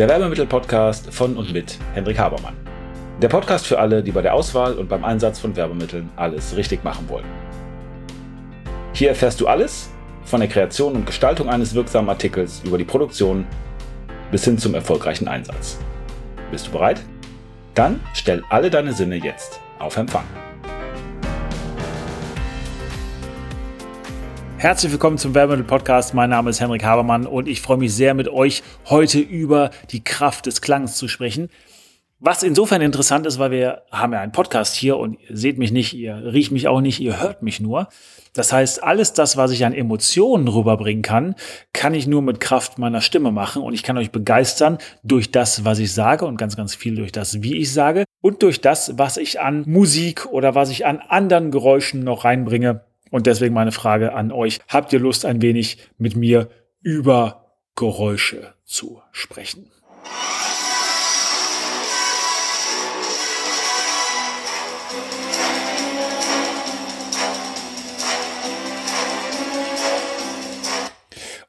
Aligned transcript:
der 0.00 0.08
Werbemittel-Podcast 0.08 1.12
von 1.12 1.36
und 1.36 1.52
mit 1.52 1.76
Hendrik 1.92 2.18
Habermann. 2.18 2.56
Der 3.20 3.28
Podcast 3.28 3.66
für 3.66 3.78
alle, 3.78 4.02
die 4.02 4.12
bei 4.12 4.22
der 4.22 4.32
Auswahl 4.32 4.72
und 4.78 4.88
beim 4.88 5.04
Einsatz 5.04 5.38
von 5.38 5.54
Werbemitteln 5.54 6.08
alles 6.16 6.56
richtig 6.56 6.82
machen 6.82 7.06
wollen. 7.10 7.26
Hier 8.94 9.10
erfährst 9.10 9.42
du 9.42 9.46
alles 9.46 9.90
von 10.24 10.40
der 10.40 10.48
Kreation 10.48 10.94
und 10.94 11.04
Gestaltung 11.04 11.50
eines 11.50 11.74
wirksamen 11.74 12.08
Artikels 12.08 12.62
über 12.64 12.78
die 12.78 12.84
Produktion 12.84 13.44
bis 14.30 14.42
hin 14.42 14.56
zum 14.56 14.74
erfolgreichen 14.74 15.28
Einsatz. 15.28 15.78
Bist 16.50 16.68
du 16.68 16.70
bereit? 16.70 17.02
Dann 17.74 18.00
stell 18.14 18.42
alle 18.48 18.70
deine 18.70 18.94
Sinne 18.94 19.16
jetzt 19.16 19.60
auf 19.78 19.98
Empfang. 19.98 20.24
Herzlich 24.60 24.92
willkommen 24.92 25.16
zum 25.16 25.34
Werbemittel 25.34 25.64
Podcast. 25.64 26.12
Mein 26.12 26.28
Name 26.28 26.50
ist 26.50 26.60
Henrik 26.60 26.84
Habermann 26.84 27.26
und 27.26 27.48
ich 27.48 27.62
freue 27.62 27.78
mich 27.78 27.94
sehr 27.94 28.12
mit 28.12 28.28
euch 28.28 28.62
heute 28.90 29.18
über 29.18 29.70
die 29.88 30.04
Kraft 30.04 30.44
des 30.44 30.60
Klangs 30.60 30.96
zu 30.96 31.08
sprechen. 31.08 31.48
Was 32.18 32.42
insofern 32.42 32.82
interessant 32.82 33.24
ist, 33.24 33.38
weil 33.38 33.52
wir 33.52 33.84
haben 33.90 34.12
ja 34.12 34.20
einen 34.20 34.32
Podcast 34.32 34.74
hier 34.74 34.98
und 34.98 35.16
ihr 35.26 35.34
seht 35.34 35.56
mich 35.56 35.72
nicht, 35.72 35.94
ihr 35.94 36.14
riecht 36.14 36.52
mich 36.52 36.68
auch 36.68 36.82
nicht, 36.82 37.00
ihr 37.00 37.22
hört 37.22 37.42
mich 37.42 37.60
nur. 37.60 37.88
Das 38.34 38.52
heißt, 38.52 38.84
alles 38.84 39.14
das, 39.14 39.38
was 39.38 39.50
ich 39.50 39.64
an 39.64 39.72
Emotionen 39.72 40.46
rüberbringen 40.46 41.00
kann, 41.00 41.36
kann 41.72 41.94
ich 41.94 42.06
nur 42.06 42.20
mit 42.20 42.38
Kraft 42.38 42.78
meiner 42.78 43.00
Stimme 43.00 43.32
machen 43.32 43.62
und 43.62 43.72
ich 43.72 43.82
kann 43.82 43.96
euch 43.96 44.10
begeistern 44.10 44.76
durch 45.02 45.30
das, 45.30 45.64
was 45.64 45.78
ich 45.78 45.94
sage 45.94 46.26
und 46.26 46.36
ganz, 46.36 46.54
ganz 46.54 46.74
viel 46.74 46.96
durch 46.96 47.12
das, 47.12 47.42
wie 47.42 47.56
ich 47.56 47.72
sage 47.72 48.04
und 48.20 48.42
durch 48.42 48.60
das, 48.60 48.98
was 48.98 49.16
ich 49.16 49.40
an 49.40 49.64
Musik 49.66 50.26
oder 50.26 50.54
was 50.54 50.68
ich 50.68 50.84
an 50.84 50.98
anderen 51.08 51.50
Geräuschen 51.50 52.04
noch 52.04 52.26
reinbringe, 52.26 52.82
und 53.10 53.26
deswegen 53.26 53.54
meine 53.54 53.72
Frage 53.72 54.14
an 54.14 54.32
euch. 54.32 54.60
Habt 54.68 54.92
ihr 54.92 55.00
Lust, 55.00 55.24
ein 55.24 55.42
wenig 55.42 55.78
mit 55.98 56.16
mir 56.16 56.50
über 56.82 57.56
Geräusche 57.76 58.54
zu 58.64 59.02
sprechen? 59.12 59.70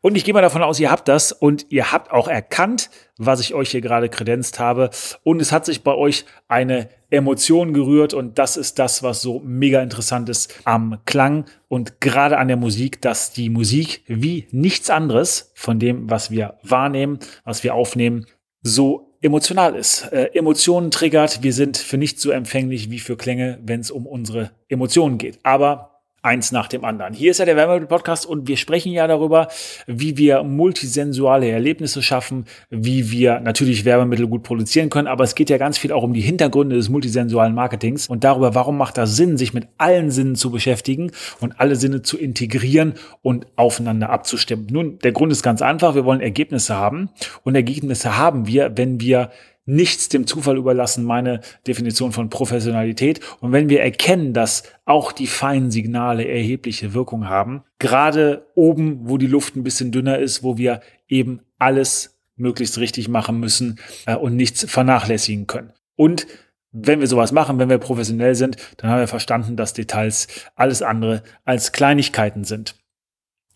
Und 0.02 0.18
ich 0.18 0.26
gehe 0.26 0.34
mal 0.34 0.42
davon 0.42 0.64
aus, 0.64 0.80
ihr 0.80 0.90
habt 0.90 1.08
das 1.08 1.32
und 1.32 1.68
ihr 1.70 1.92
habt 1.92 2.12
auch 2.12 2.28
erkannt, 2.28 2.90
was 3.18 3.40
ich 3.40 3.54
euch 3.54 3.70
hier 3.70 3.82
gerade 3.82 4.10
kredenzt 4.10 4.60
habe. 4.60 4.90
Und 5.24 5.40
es 5.42 5.52
hat 5.52 5.66
sich 5.66 5.84
bei 5.84 5.94
euch 5.94 6.26
eine 6.48 6.90
Emotion 7.12 7.72
gerührt 7.74 8.16
und 8.16 8.40
das 8.40 8.58
ist 8.58 8.80
das, 8.80 9.04
was 9.04 9.22
so 9.22 9.42
mega 9.46 9.82
interessant 9.82 10.28
ist 10.30 10.56
am 10.64 11.00
Klang 11.06 11.46
und 11.68 12.02
gerade 12.02 12.40
an 12.40 12.48
der 12.48 12.58
Musik, 12.58 13.02
dass 13.02 13.32
die 13.32 13.50
Musik 13.50 14.04
wie 14.08 14.48
nichts 14.52 14.90
anderes 14.90 15.52
von 15.54 15.78
dem, 15.78 16.10
was 16.10 16.32
wir 16.32 16.56
wahrnehmen, 16.64 17.20
was 17.44 17.64
wir 17.64 17.76
aufnehmen, 17.76 18.26
so 18.64 19.18
emotional 19.22 19.76
ist. 19.76 20.12
Äh, 20.12 20.32
Emotionen 20.34 20.90
triggert. 20.90 21.44
Wir 21.44 21.54
sind 21.54 21.78
für 21.78 21.98
nichts 21.98 22.22
so 22.22 22.32
empfänglich 22.32 22.90
wie 22.90 23.00
für 23.00 23.18
Klänge, 23.18 23.60
wenn 23.64 23.82
es 23.82 23.92
um 23.92 24.08
unsere 24.08 24.52
Emotionen 24.68 25.18
geht. 25.18 25.40
Aber 25.44 25.91
eins 26.24 26.52
nach 26.52 26.68
dem 26.68 26.86
anderen. 26.86 27.14
Hier 27.14 27.32
ist 27.32 27.40
ja 27.40 27.46
der 27.46 27.56
Wärmemittel-Podcast 27.56 28.26
und 28.26 28.48
wir 28.48 28.58
sprechen 28.58 28.92
ja 28.92 29.08
darüber, 29.08 29.48
wie 29.88 30.18
wir 30.18 30.44
multisensuale 30.44 31.50
Erlebnisse 31.50 32.04
schaffen, 32.04 32.46
wie 32.70 33.10
wir 33.10 33.40
natürlich 33.40 33.86
Werbemittel 33.86 34.28
gut 34.28 34.44
produzieren 34.44 34.90
können, 34.90 35.08
aber 35.08 35.24
es 35.24 35.34
geht 35.34 35.50
ja 35.50 35.58
ganz 35.58 35.80
viel 35.80 35.92
auch 35.92 36.04
um 36.04 36.14
die 36.14 36.22
Hintergründe 36.22 36.76
des 36.76 36.90
multisensualen 36.90 37.56
Marketings 37.56 38.08
und 38.08 38.24
darüber, 38.24 38.54
warum 38.54 38.78
macht 38.78 38.98
das 38.98 39.16
Sinn, 39.16 39.38
sich 39.38 39.54
mit 39.54 39.68
allen 39.80 40.12
Sinnen 40.12 40.36
zu 40.36 40.52
beschäftigen 40.52 41.12
und 41.40 41.60
alle 41.60 41.76
Sinne 41.76 42.04
zu 42.04 42.18
integrieren 42.18 42.94
und 43.24 43.48
aufeinander 43.56 44.12
abzustimmen. 44.12 44.68
Nun, 44.70 45.00
der 45.00 45.14
Grund 45.14 45.32
ist 45.32 45.42
ganz 45.42 45.62
einfach, 45.62 45.96
wir 45.96 46.06
wollen 46.06 46.22
Ergebnisse 46.22 46.76
haben 46.76 47.10
und 47.44 47.56
Ergebnisse 47.56 48.18
haben 48.18 48.46
wir, 48.46 48.78
wenn 48.78 49.00
wir 49.00 49.32
nichts 49.66 50.10
dem 50.10 50.28
Zufall 50.28 50.58
überlassen, 50.58 51.04
meine 51.04 51.42
Definition 51.68 52.12
von 52.12 52.30
Professionalität. 52.30 53.20
Und 53.40 53.52
wenn 53.52 53.70
wir 53.70 53.82
erkennen, 53.82 54.34
dass 54.34 54.64
auch 54.86 55.12
die 55.12 55.28
feinen 55.28 55.72
Signale 55.72 56.26
erhebliche 56.26 56.94
Wirkung 56.94 57.30
haben, 57.30 57.64
gerade 57.80 58.48
oben, 58.56 59.10
wo 59.10 59.18
die 59.18 59.28
Luft 59.28 59.56
ein 59.56 59.64
bisschen 59.64 59.92
dünner 59.92 60.20
ist, 60.20 60.44
wo 60.44 60.58
wir 60.58 60.82
eben 61.08 61.42
alles 61.60 62.20
möglichst 62.36 62.80
richtig 62.80 63.08
machen 63.08 63.40
müssen 63.40 63.80
äh, 64.06 64.16
und 64.16 64.36
nichts 64.36 64.66
vernachlässigen 64.70 65.48
können. 65.48 65.74
Und 65.96 66.26
wenn 66.72 67.00
wir 67.00 67.08
sowas 67.08 67.32
machen, 67.32 67.60
wenn 67.60 67.70
wir 67.70 67.78
professionell 67.78 68.34
sind, 68.34 68.58
dann 68.78 68.90
haben 68.90 69.00
wir 69.00 69.08
verstanden, 69.08 69.58
dass 69.58 69.74
Details 69.74 70.28
alles 70.56 70.82
andere 70.82 71.22
als 71.44 71.72
Kleinigkeiten 71.74 72.46
sind. 72.46 72.76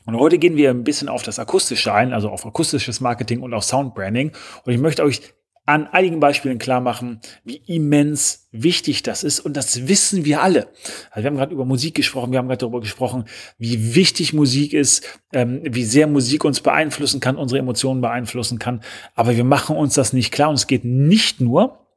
Und 0.05 0.17
heute 0.19 0.37
gehen 0.37 0.55
wir 0.55 0.69
ein 0.69 0.83
bisschen 0.83 1.09
auf 1.09 1.23
das 1.23 1.39
Akustische 1.39 1.93
ein, 1.93 2.13
also 2.13 2.29
auf 2.29 2.45
akustisches 2.45 2.99
Marketing 2.99 3.41
und 3.41 3.53
auf 3.53 3.63
Soundbranding. 3.63 4.33
Und 4.63 4.73
ich 4.73 4.79
möchte 4.79 5.03
euch 5.03 5.21
an 5.65 5.87
einigen 5.87 6.19
Beispielen 6.19 6.59
klar 6.59 6.79
machen, 6.79 7.19
wie 7.43 7.57
immens 7.65 8.47
wichtig 8.51 9.01
das 9.01 9.23
ist. 9.23 9.39
Und 9.39 9.57
das 9.57 9.87
wissen 9.87 10.23
wir 10.23 10.41
alle. 10.41 10.67
Also 11.09 11.23
wir 11.23 11.25
haben 11.25 11.37
gerade 11.37 11.53
über 11.53 11.65
Musik 11.65 11.95
gesprochen, 11.95 12.31
wir 12.31 12.37
haben 12.37 12.47
gerade 12.47 12.59
darüber 12.59 12.81
gesprochen, 12.81 13.25
wie 13.57 13.95
wichtig 13.95 14.33
Musik 14.33 14.73
ist, 14.73 15.19
ähm, 15.33 15.61
wie 15.63 15.83
sehr 15.83 16.05
Musik 16.05 16.45
uns 16.45 16.61
beeinflussen 16.61 17.19
kann, 17.19 17.35
unsere 17.35 17.59
Emotionen 17.59 18.01
beeinflussen 18.01 18.59
kann. 18.59 18.81
Aber 19.15 19.35
wir 19.35 19.43
machen 19.43 19.75
uns 19.75 19.95
das 19.95 20.13
nicht 20.13 20.31
klar. 20.31 20.49
Und 20.49 20.55
es 20.55 20.67
geht 20.67 20.85
nicht 20.85 21.41
nur 21.41 21.87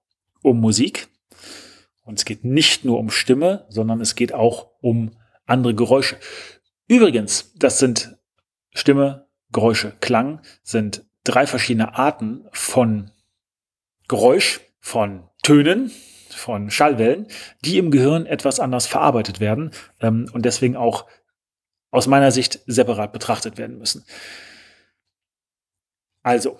um 0.43 0.61
Musik. 0.61 1.09
Und 2.03 2.19
es 2.19 2.25
geht 2.25 2.45
nicht 2.45 2.87
nur 2.87 2.99
um 2.99 3.11
Stimme, 3.11 3.67
sondern 3.69 4.01
es 4.01 4.15
geht 4.15 4.33
auch 4.33 4.71
um 4.81 5.11
andere 5.45 5.75
Geräusche. 5.75 6.17
Übrigens, 6.87 7.53
das 7.57 7.79
sind 7.79 8.17
Stimme, 8.73 9.27
Geräusche, 9.53 9.93
Klang, 10.01 10.41
sind 10.63 11.05
drei 11.25 11.47
verschiedene 11.47 11.99
Arten 11.99 12.47
von 12.53 13.11
Geräusch 14.09 14.61
von 14.81 15.29
Tönen, 15.43 15.93
von 16.31 16.71
Schallwellen, 16.71 17.27
die 17.65 17.79
im 17.79 17.91
Gehirn 17.91 18.27
etwas 18.27 18.61
anders 18.61 18.87
verarbeitet 18.87 19.41
werden 19.41 19.71
ähm, 20.01 20.29
und 20.33 20.45
deswegen 20.45 20.77
auch 20.77 21.07
aus 21.91 22.07
meiner 22.07 22.31
Sicht 22.31 22.61
separat 22.67 23.13
betrachtet 23.13 23.59
werden 23.59 23.79
müssen. 23.79 24.05
Also, 26.23 26.59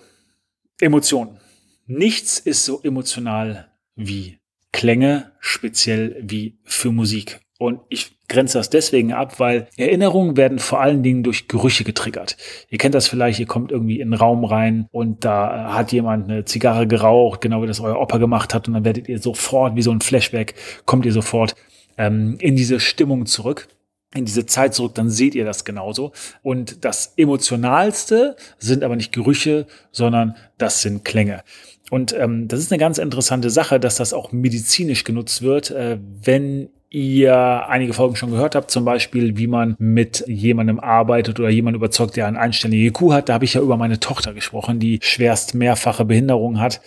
Emotionen. 0.79 1.39
Nichts 1.85 2.39
ist 2.39 2.65
so 2.65 2.81
emotional 2.81 3.71
wie 3.95 4.39
Klänge, 4.71 5.35
speziell 5.39 6.19
wie 6.21 6.59
für 6.63 6.91
Musik. 6.91 7.39
Und 7.59 7.81
ich 7.89 8.17
grenze 8.29 8.57
das 8.57 8.69
deswegen 8.69 9.11
ab, 9.11 9.37
weil 9.37 9.67
Erinnerungen 9.75 10.37
werden 10.37 10.59
vor 10.59 10.79
allen 10.79 11.03
Dingen 11.03 11.23
durch 11.23 11.49
Gerüche 11.49 11.83
getriggert. 11.83 12.37
Ihr 12.69 12.77
kennt 12.77 12.95
das 12.95 13.09
vielleicht, 13.09 13.37
ihr 13.37 13.47
kommt 13.47 13.73
irgendwie 13.73 13.99
in 13.99 14.13
einen 14.13 14.13
Raum 14.13 14.45
rein 14.45 14.87
und 14.91 15.25
da 15.25 15.73
hat 15.73 15.91
jemand 15.91 16.29
eine 16.29 16.45
Zigarre 16.45 16.87
geraucht, 16.87 17.41
genau 17.41 17.61
wie 17.61 17.67
das 17.67 17.81
euer 17.81 17.99
Opa 17.99 18.17
gemacht 18.17 18.53
hat, 18.53 18.69
und 18.69 18.75
dann 18.75 18.85
werdet 18.85 19.09
ihr 19.09 19.19
sofort, 19.19 19.75
wie 19.75 19.81
so 19.81 19.91
ein 19.91 19.99
Flashback, 19.99 20.55
kommt 20.85 21.05
ihr 21.05 21.11
sofort 21.11 21.53
ähm, 21.97 22.37
in 22.39 22.55
diese 22.55 22.79
Stimmung 22.79 23.25
zurück 23.25 23.67
in 24.15 24.25
diese 24.25 24.47
Zeit 24.47 24.73
zurück, 24.73 24.95
dann 24.95 25.11
seht 25.11 25.35
ihr 25.35 25.45
das 25.45 25.65
genauso. 25.65 26.13
Und 26.41 26.83
das 26.83 27.13
Emotionalste 27.15 28.35
sind 28.57 28.83
aber 28.83 28.95
nicht 28.95 29.11
Gerüche, 29.11 29.67
sondern 29.91 30.35
das 30.57 30.81
sind 30.81 31.05
Klänge. 31.05 31.43
Und 31.91 32.13
ähm, 32.13 32.47
das 32.47 32.59
ist 32.59 32.71
eine 32.71 32.79
ganz 32.79 32.97
interessante 32.97 33.51
Sache, 33.51 33.79
dass 33.79 33.97
das 33.97 34.13
auch 34.13 34.31
medizinisch 34.31 35.03
genutzt 35.03 35.43
wird, 35.43 35.69
äh, 35.69 35.99
wenn 36.23 36.69
ihr 36.89 37.67
einige 37.67 37.93
Folgen 37.93 38.15
schon 38.15 38.31
gehört 38.31 38.55
habt, 38.55 38.71
zum 38.71 38.83
Beispiel, 38.83 39.37
wie 39.37 39.47
man 39.47 39.75
mit 39.77 40.23
jemandem 40.27 40.79
arbeitet 40.79 41.39
oder 41.39 41.49
jemand 41.49 41.75
überzeugt, 41.75 42.15
der 42.15 42.27
eine 42.27 42.39
einstellige 42.39 42.87
IQ 42.87 43.11
hat. 43.11 43.29
Da 43.29 43.33
habe 43.33 43.45
ich 43.45 43.53
ja 43.53 43.61
über 43.61 43.77
meine 43.77 43.99
Tochter 43.99 44.33
gesprochen, 44.33 44.79
die 44.79 44.99
schwerst 45.01 45.53
mehrfache 45.53 46.05
Behinderung 46.05 46.59
hat. 46.59 46.81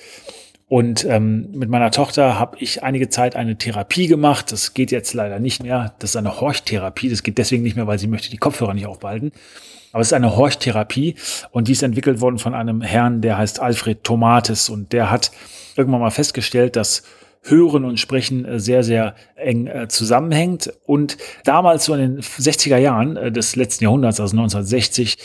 Und 0.68 1.04
ähm, 1.04 1.50
mit 1.52 1.68
meiner 1.68 1.90
Tochter 1.90 2.38
habe 2.38 2.56
ich 2.58 2.82
einige 2.82 3.10
Zeit 3.10 3.36
eine 3.36 3.58
Therapie 3.58 4.06
gemacht. 4.06 4.50
Das 4.52 4.72
geht 4.72 4.90
jetzt 4.90 5.12
leider 5.12 5.38
nicht 5.38 5.62
mehr. 5.62 5.94
Das 5.98 6.10
ist 6.10 6.16
eine 6.16 6.40
Horchtherapie. 6.40 7.10
Das 7.10 7.22
geht 7.22 7.36
deswegen 7.38 7.62
nicht 7.62 7.76
mehr, 7.76 7.86
weil 7.86 7.98
sie 7.98 8.06
möchte 8.06 8.30
die 8.30 8.38
Kopfhörer 8.38 8.72
nicht 8.72 8.86
aufbehalten. 8.86 9.32
Aber 9.92 10.00
es 10.00 10.08
ist 10.08 10.14
eine 10.14 10.34
Horchtherapie 10.34 11.14
und 11.50 11.68
die 11.68 11.72
ist 11.72 11.82
entwickelt 11.82 12.22
worden 12.22 12.38
von 12.38 12.54
einem 12.54 12.80
Herrn, 12.80 13.20
der 13.20 13.36
heißt 13.36 13.60
Alfred 13.60 14.02
Tomates 14.02 14.70
und 14.70 14.92
der 14.94 15.10
hat 15.10 15.30
irgendwann 15.76 16.00
mal 16.00 16.10
festgestellt, 16.10 16.76
dass 16.76 17.02
Hören 17.42 17.84
und 17.84 17.98
Sprechen 17.98 18.44
äh, 18.44 18.60
sehr, 18.60 18.84
sehr 18.84 19.14
eng 19.34 19.66
äh, 19.66 19.88
zusammenhängt. 19.88 20.72
Und 20.86 21.16
damals 21.44 21.84
so 21.84 21.94
in 21.94 22.00
den 22.00 22.20
60er 22.20 22.76
Jahren 22.76 23.16
äh, 23.16 23.32
des 23.32 23.56
letzten 23.56 23.84
Jahrhunderts, 23.84 24.20
also 24.20 24.36
1960, 24.36 25.18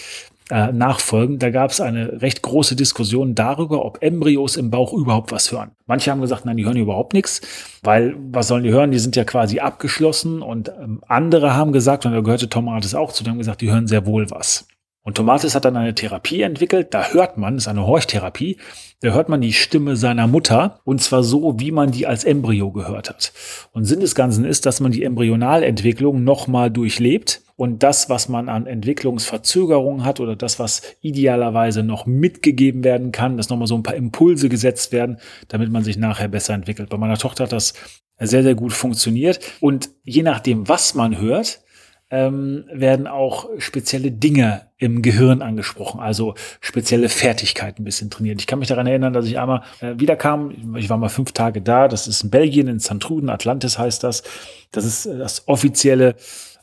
nachfolgend, 0.50 1.44
da 1.44 1.50
gab 1.50 1.72
es 1.72 1.81
eine 1.81 2.22
recht 2.22 2.42
große 2.42 2.78
Diskussion 2.78 3.36
darüber, 3.36 3.84
ob 3.84 4.02
Embryos 4.02 4.56
im 4.56 4.72
Bauch 4.72 4.94
überhaupt 4.94 5.34
was 5.34 5.52
hören. 5.52 5.72
Manche 5.88 6.10
haben 6.10 6.22
gesagt, 6.22 6.46
nein, 6.46 6.56
die 6.56 6.64
hören 6.64 6.78
überhaupt 6.78 7.12
nichts, 7.12 7.42
weil 7.84 8.16
was 8.18 8.48
sollen 8.48 8.64
die 8.64 8.72
hören? 8.72 8.92
Die 8.92 9.00
sind 9.00 9.18
ja 9.18 9.25
quasi 9.25 9.60
abgeschlossen. 9.60 10.42
Und 10.42 10.69
ähm, 10.69 11.02
andere 11.06 11.54
haben 11.54 11.74
gesagt, 11.74 12.06
und 12.06 12.14
da 12.14 12.22
gehörte 12.22 12.48
Tomates 12.48 12.96
auch 12.96 13.12
zu, 13.12 13.25
die 13.25 13.30
haben 13.30 13.40
gesagt, 13.40 13.60
die 13.60 13.69
hören 13.69 13.88
sehr 13.88 14.06
wohl 14.06 14.31
was. 14.31 14.66
Und 15.07 15.15
Tomates 15.15 15.56
hat 15.56 15.63
dann 15.63 15.77
eine 15.77 15.95
Therapie 15.95 16.42
entwickelt, 16.42 16.94
da 16.94 17.12
hört 17.13 17.38
man, 17.38 17.56
ist 17.56 17.69
eine 17.69 17.88
Horchtherapie, 17.88 18.57
da 19.00 19.13
hört 19.13 19.30
man 19.30 19.39
die 19.39 19.54
Stimme 19.54 19.95
seiner 19.95 20.27
Mutter 20.27 20.81
und 20.83 21.01
zwar 21.01 21.24
so, 21.24 21.62
wie 21.62 21.71
man 21.71 21.92
die 21.92 22.06
als 22.06 22.25
Embryo 22.25 22.74
gehört 22.74 23.09
hat. 23.09 23.31
Und 23.71 23.86
Sinn 23.86 24.01
des 24.01 24.15
Ganzen 24.15 24.44
ist, 24.44 24.65
dass 24.65 24.81
man 24.81 24.92
die 24.92 25.06
Embryonalentwicklung 25.06 26.25
nochmal 26.25 26.69
durchlebt 26.69 27.42
und 27.56 27.83
das, 27.83 28.09
was 28.09 28.27
man 28.27 28.50
an 28.50 28.68
Entwicklungsverzögerungen 28.68 30.04
hat 30.04 30.19
oder 30.19 30.36
das, 30.36 30.59
was 30.59 30.81
idealerweise 31.00 31.83
noch 31.83 32.06
mitgegeben 32.06 32.83
werden 32.83 33.13
kann, 33.13 33.38
dass 33.38 33.48
nochmal 33.48 33.68
so 33.68 33.75
ein 33.75 33.83
paar 33.83 33.95
Impulse 33.95 34.50
gesetzt 34.50 34.92
werden, 34.92 35.19
damit 35.48 35.71
man 35.71 35.86
sich 35.86 35.95
nachher 35.95 36.27
besser 36.27 36.54
entwickelt. 36.54 36.89
Bei 36.89 36.98
meiner 36.98 37.18
Tochter 37.18 37.45
hat 37.45 37.54
das 37.54 37.75
sehr, 38.19 38.44
sehr 38.44 38.56
gut 38.56 38.74
funktioniert 38.74 39.39
und 39.62 39.89
je 40.04 40.24
nachdem, 40.24 40.68
was 40.68 40.95
man 40.95 41.18
hört, 41.18 41.62
ähm, 42.09 42.65
werden 42.71 43.07
auch 43.07 43.50
spezielle 43.57 44.12
Dinge 44.12 44.68
im 44.77 45.01
Gehirn 45.01 45.42
angesprochen, 45.42 46.00
also 46.00 46.36
spezielle 46.62 47.09
Fertigkeiten 47.09 47.81
ein 47.81 47.86
bisschen 47.86 48.09
trainiert. 48.09 48.39
Ich 48.39 48.48
kann 48.48 48.59
mich 48.59 48.68
daran 48.69 48.88
erinnern, 48.88 49.13
dass 49.13 49.25
ich 49.25 49.39
einmal 49.39 49.63
äh, 49.81 49.95
wiederkam, 49.98 50.75
ich 50.77 50.89
war 50.89 50.98
mal 50.98 51.09
fünf 51.09 51.31
Tage 51.31 51.62
da, 51.62 51.88
das 51.88 52.07
ist 52.07 52.24
in 52.24 52.30
Belgien, 52.30 52.68
in 52.68 52.80
Santruden, 52.80 53.30
Atlantis 53.30 53.77
heißt 53.77 54.04
das. 54.04 54.24
Das 54.71 54.86
ist 54.86 55.06
äh, 55.06 55.18
das 55.18 55.48
offizielle 55.48 56.15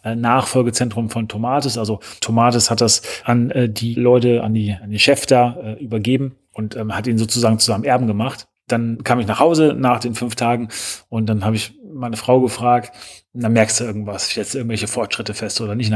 äh, 0.04 0.14
Nachfolgezentrum 0.14 1.10
von 1.10 1.28
Tomates. 1.28 1.76
Also 1.76 2.00
Tomates 2.20 2.70
hat 2.70 2.80
das 2.80 3.02
an 3.24 3.50
äh, 3.50 3.68
die 3.68 3.94
Leute, 3.94 4.42
an 4.42 4.54
die, 4.54 4.72
an 4.72 4.90
den 4.90 4.98
Chef 4.98 5.26
da 5.26 5.56
äh, 5.56 5.82
übergeben 5.82 6.36
und 6.52 6.76
ähm, 6.76 6.94
hat 6.94 7.06
ihn 7.06 7.18
sozusagen 7.18 7.58
zusammen 7.58 7.84
Erben 7.84 8.06
gemacht. 8.06 8.46
Dann 8.68 9.02
kam 9.04 9.20
ich 9.20 9.26
nach 9.26 9.40
Hause 9.40 9.74
nach 9.76 10.00
den 10.00 10.14
fünf 10.14 10.36
Tagen 10.36 10.68
und 11.08 11.26
dann 11.26 11.44
habe 11.44 11.56
ich 11.56 11.74
meine 11.92 12.16
Frau 12.16 12.40
gefragt, 12.40 12.92
und 13.34 13.42
dann 13.42 13.52
merkst 13.52 13.80
du 13.80 13.84
irgendwas, 13.84 14.30
stellst 14.30 14.54
irgendwelche 14.54 14.88
Fortschritte 14.88 15.34
fest 15.34 15.60
oder 15.60 15.74
nicht. 15.74 15.90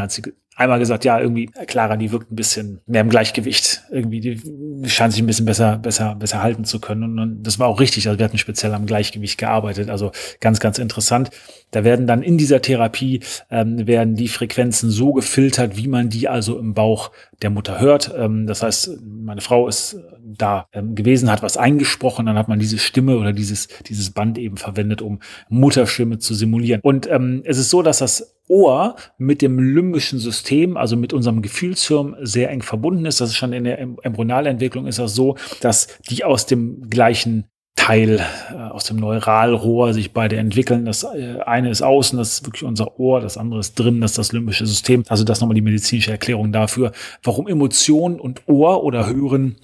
Einmal 0.59 0.81
gesagt, 0.81 1.05
ja, 1.05 1.21
irgendwie, 1.21 1.47
Clara, 1.69 1.97
die 1.97 2.11
wirkt 2.11 2.33
ein 2.33 2.35
bisschen 2.35 2.81
mehr 2.85 3.03
im 3.03 3.11
Gleichgewicht. 3.11 3.85
Irgendwie, 3.93 4.19
die 4.19 4.89
scheint 4.89 5.13
sich 5.13 5.23
ein 5.23 5.27
bisschen 5.27 5.47
besser, 5.47 5.79
besser, 5.79 6.17
besser 6.17 6.43
halten 6.43 6.65
zu 6.65 6.81
können. 6.81 7.05
Und, 7.05 7.19
und 7.21 7.43
das 7.45 7.61
war 7.61 7.69
auch 7.69 7.79
richtig. 7.79 8.09
Also 8.09 8.19
wir 8.19 8.25
hatten 8.25 8.39
speziell 8.39 8.75
am 8.75 8.85
Gleichgewicht 8.85 9.39
gearbeitet. 9.39 9.89
Also 9.89 10.11
ganz, 10.41 10.59
ganz 10.59 10.81
interessant. 10.81 11.31
Da 11.71 11.85
werden 11.85 12.09
dann 12.09 12.23
in 12.23 12.39
dieser 12.39 12.61
Therapie 12.61 13.21
ähm, 13.51 13.87
werden 13.87 14.17
die 14.17 14.27
Frequenzen 14.27 14.91
so 14.91 15.13
gefiltert, 15.13 15.77
wie 15.77 15.87
man 15.87 16.09
die 16.09 16.29
also 16.29 16.59
im 16.59 16.75
Bauch 16.75 17.13
der 17.41 17.51
Mutter 17.51 17.79
hört. 17.79 18.13
Ähm, 18.17 18.49
das 18.49 18.65
heißt, 18.65 18.99
meine 19.05 19.41
Frau 19.41 19.69
ist 19.69 19.97
da 20.37 20.67
ähm, 20.73 20.95
gewesen, 20.95 21.31
hat 21.31 21.43
was 21.43 21.57
eingesprochen, 21.57 22.27
dann 22.27 22.37
hat 22.37 22.49
man 22.49 22.59
diese 22.59 22.79
Stimme 22.79 23.17
oder 23.17 23.33
dieses, 23.33 23.69
dieses 23.87 24.11
Band 24.11 24.39
eben 24.39 24.57
verwendet, 24.57 25.03
um 25.03 25.21
Mutterstimme 25.49 26.19
zu 26.19 26.35
simulieren. 26.35 26.81
Und 26.83 27.09
ähm, 27.09 27.43
es 27.45 27.59
ist 27.59 27.71
so, 27.71 27.83
dass 27.83 27.99
das 27.99 28.35
Ohr 28.49 28.97
mit 29.19 29.43
dem 29.43 29.59
limbischen 29.59 30.19
System, 30.19 30.48
also 30.77 30.97
mit 30.97 31.13
unserem 31.13 31.43
Gefühlshirn, 31.43 32.17
sehr 32.21 32.51
eng 32.51 32.63
verbunden 32.63 33.07
ist. 33.07 33.21
Das 33.21 33.31
ist 33.31 33.37
schon 33.37 33.53
in 33.53 33.65
der 33.65 33.79
Embryonalentwicklung 33.79 34.87
ist 34.87 34.99
das 34.99 35.15
so, 35.15 35.37
dass 35.61 35.89
die 36.09 36.25
aus 36.25 36.47
dem 36.47 36.89
gleichen 36.91 37.45
Teil 37.79 38.21
äh, 38.51 38.55
aus 38.55 38.85
dem 38.85 38.97
Neuralrohr 38.97 39.95
sich 39.95 40.13
beide 40.13 40.37
entwickeln. 40.37 40.85
Das 40.85 41.05
äh, 41.05 41.39
eine 41.47 41.71
ist 41.71 41.81
außen, 41.81 42.19
das 42.19 42.33
ist 42.33 42.47
wirklich 42.47 42.65
unser 42.65 42.99
Ohr, 42.99 43.21
das 43.21 43.39
andere 43.39 43.61
ist 43.61 43.75
drin, 43.77 44.01
das 44.01 44.13
ist 44.13 44.19
das 44.19 44.33
limbische 44.33 44.67
System. 44.67 45.05
Also 45.09 45.23
das 45.23 45.41
nochmal 45.41 45.55
die 45.55 45.63
medizinische 45.63 46.11
Erklärung 46.11 46.53
dafür, 46.53 46.93
warum 47.23 47.47
Emotionen 47.47 48.19
und 48.19 48.49
Ohr 48.49 48.83
oder 48.83 49.07
Hören 49.07 49.57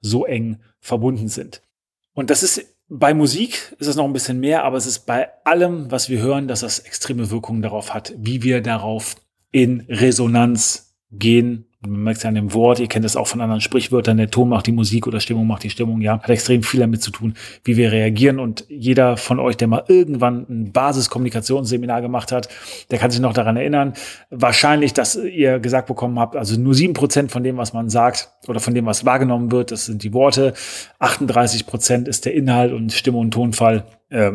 so 0.00 0.24
eng 0.24 0.58
verbunden 0.80 1.28
sind. 1.28 1.60
Und 2.14 2.30
das 2.30 2.42
ist 2.42 2.64
bei 2.88 3.14
Musik 3.14 3.74
ist 3.80 3.88
es 3.88 3.96
noch 3.96 4.04
ein 4.04 4.12
bisschen 4.12 4.38
mehr, 4.38 4.62
aber 4.62 4.76
es 4.76 4.86
ist 4.86 5.00
bei 5.00 5.28
allem, 5.44 5.90
was 5.90 6.08
wir 6.08 6.20
hören, 6.20 6.46
dass 6.46 6.60
das 6.60 6.78
extreme 6.78 7.30
Wirkungen 7.32 7.62
darauf 7.62 7.92
hat, 7.92 8.14
wie 8.16 8.44
wir 8.44 8.62
darauf 8.62 9.16
in 9.50 9.84
Resonanz 9.88 10.96
gehen 11.10 11.66
man 11.88 12.02
merkt 12.02 12.18
es 12.18 12.22
ja 12.22 12.28
an 12.28 12.34
dem 12.34 12.52
Wort, 12.52 12.80
ihr 12.80 12.86
kennt 12.86 13.04
es 13.04 13.16
auch 13.16 13.26
von 13.26 13.40
anderen 13.40 13.60
Sprichwörtern, 13.60 14.16
der 14.16 14.30
Ton 14.30 14.48
macht 14.48 14.66
die 14.66 14.72
Musik 14.72 15.06
oder 15.06 15.20
Stimmung 15.20 15.46
macht 15.46 15.62
die 15.62 15.70
Stimmung, 15.70 16.00
ja. 16.00 16.20
Hat 16.20 16.30
extrem 16.30 16.62
viel 16.62 16.80
damit 16.80 17.02
zu 17.02 17.10
tun, 17.10 17.34
wie 17.64 17.76
wir 17.76 17.92
reagieren. 17.92 18.38
Und 18.38 18.64
jeder 18.68 19.16
von 19.16 19.38
euch, 19.38 19.56
der 19.56 19.68
mal 19.68 19.84
irgendwann 19.88 20.46
ein 20.48 20.72
Basiskommunikationsseminar 20.72 22.02
gemacht 22.02 22.32
hat, 22.32 22.48
der 22.90 22.98
kann 22.98 23.10
sich 23.10 23.20
noch 23.20 23.32
daran 23.32 23.56
erinnern, 23.56 23.94
wahrscheinlich, 24.30 24.92
dass 24.92 25.16
ihr 25.16 25.58
gesagt 25.58 25.88
bekommen 25.88 26.18
habt, 26.18 26.36
also 26.36 26.58
nur 26.58 26.74
sieben 26.74 26.94
Prozent 26.94 27.30
von 27.30 27.42
dem, 27.42 27.56
was 27.56 27.72
man 27.72 27.88
sagt 27.88 28.30
oder 28.48 28.60
von 28.60 28.74
dem, 28.74 28.86
was 28.86 29.04
wahrgenommen 29.04 29.50
wird, 29.52 29.70
das 29.70 29.86
sind 29.86 30.02
die 30.02 30.12
Worte. 30.12 30.54
38 30.98 31.66
Prozent 31.66 32.08
ist 32.08 32.24
der 32.24 32.34
Inhalt 32.34 32.72
und 32.72 32.92
Stimme 32.92 33.18
und 33.18 33.32
Tonfall 33.32 33.84
äh, 34.10 34.32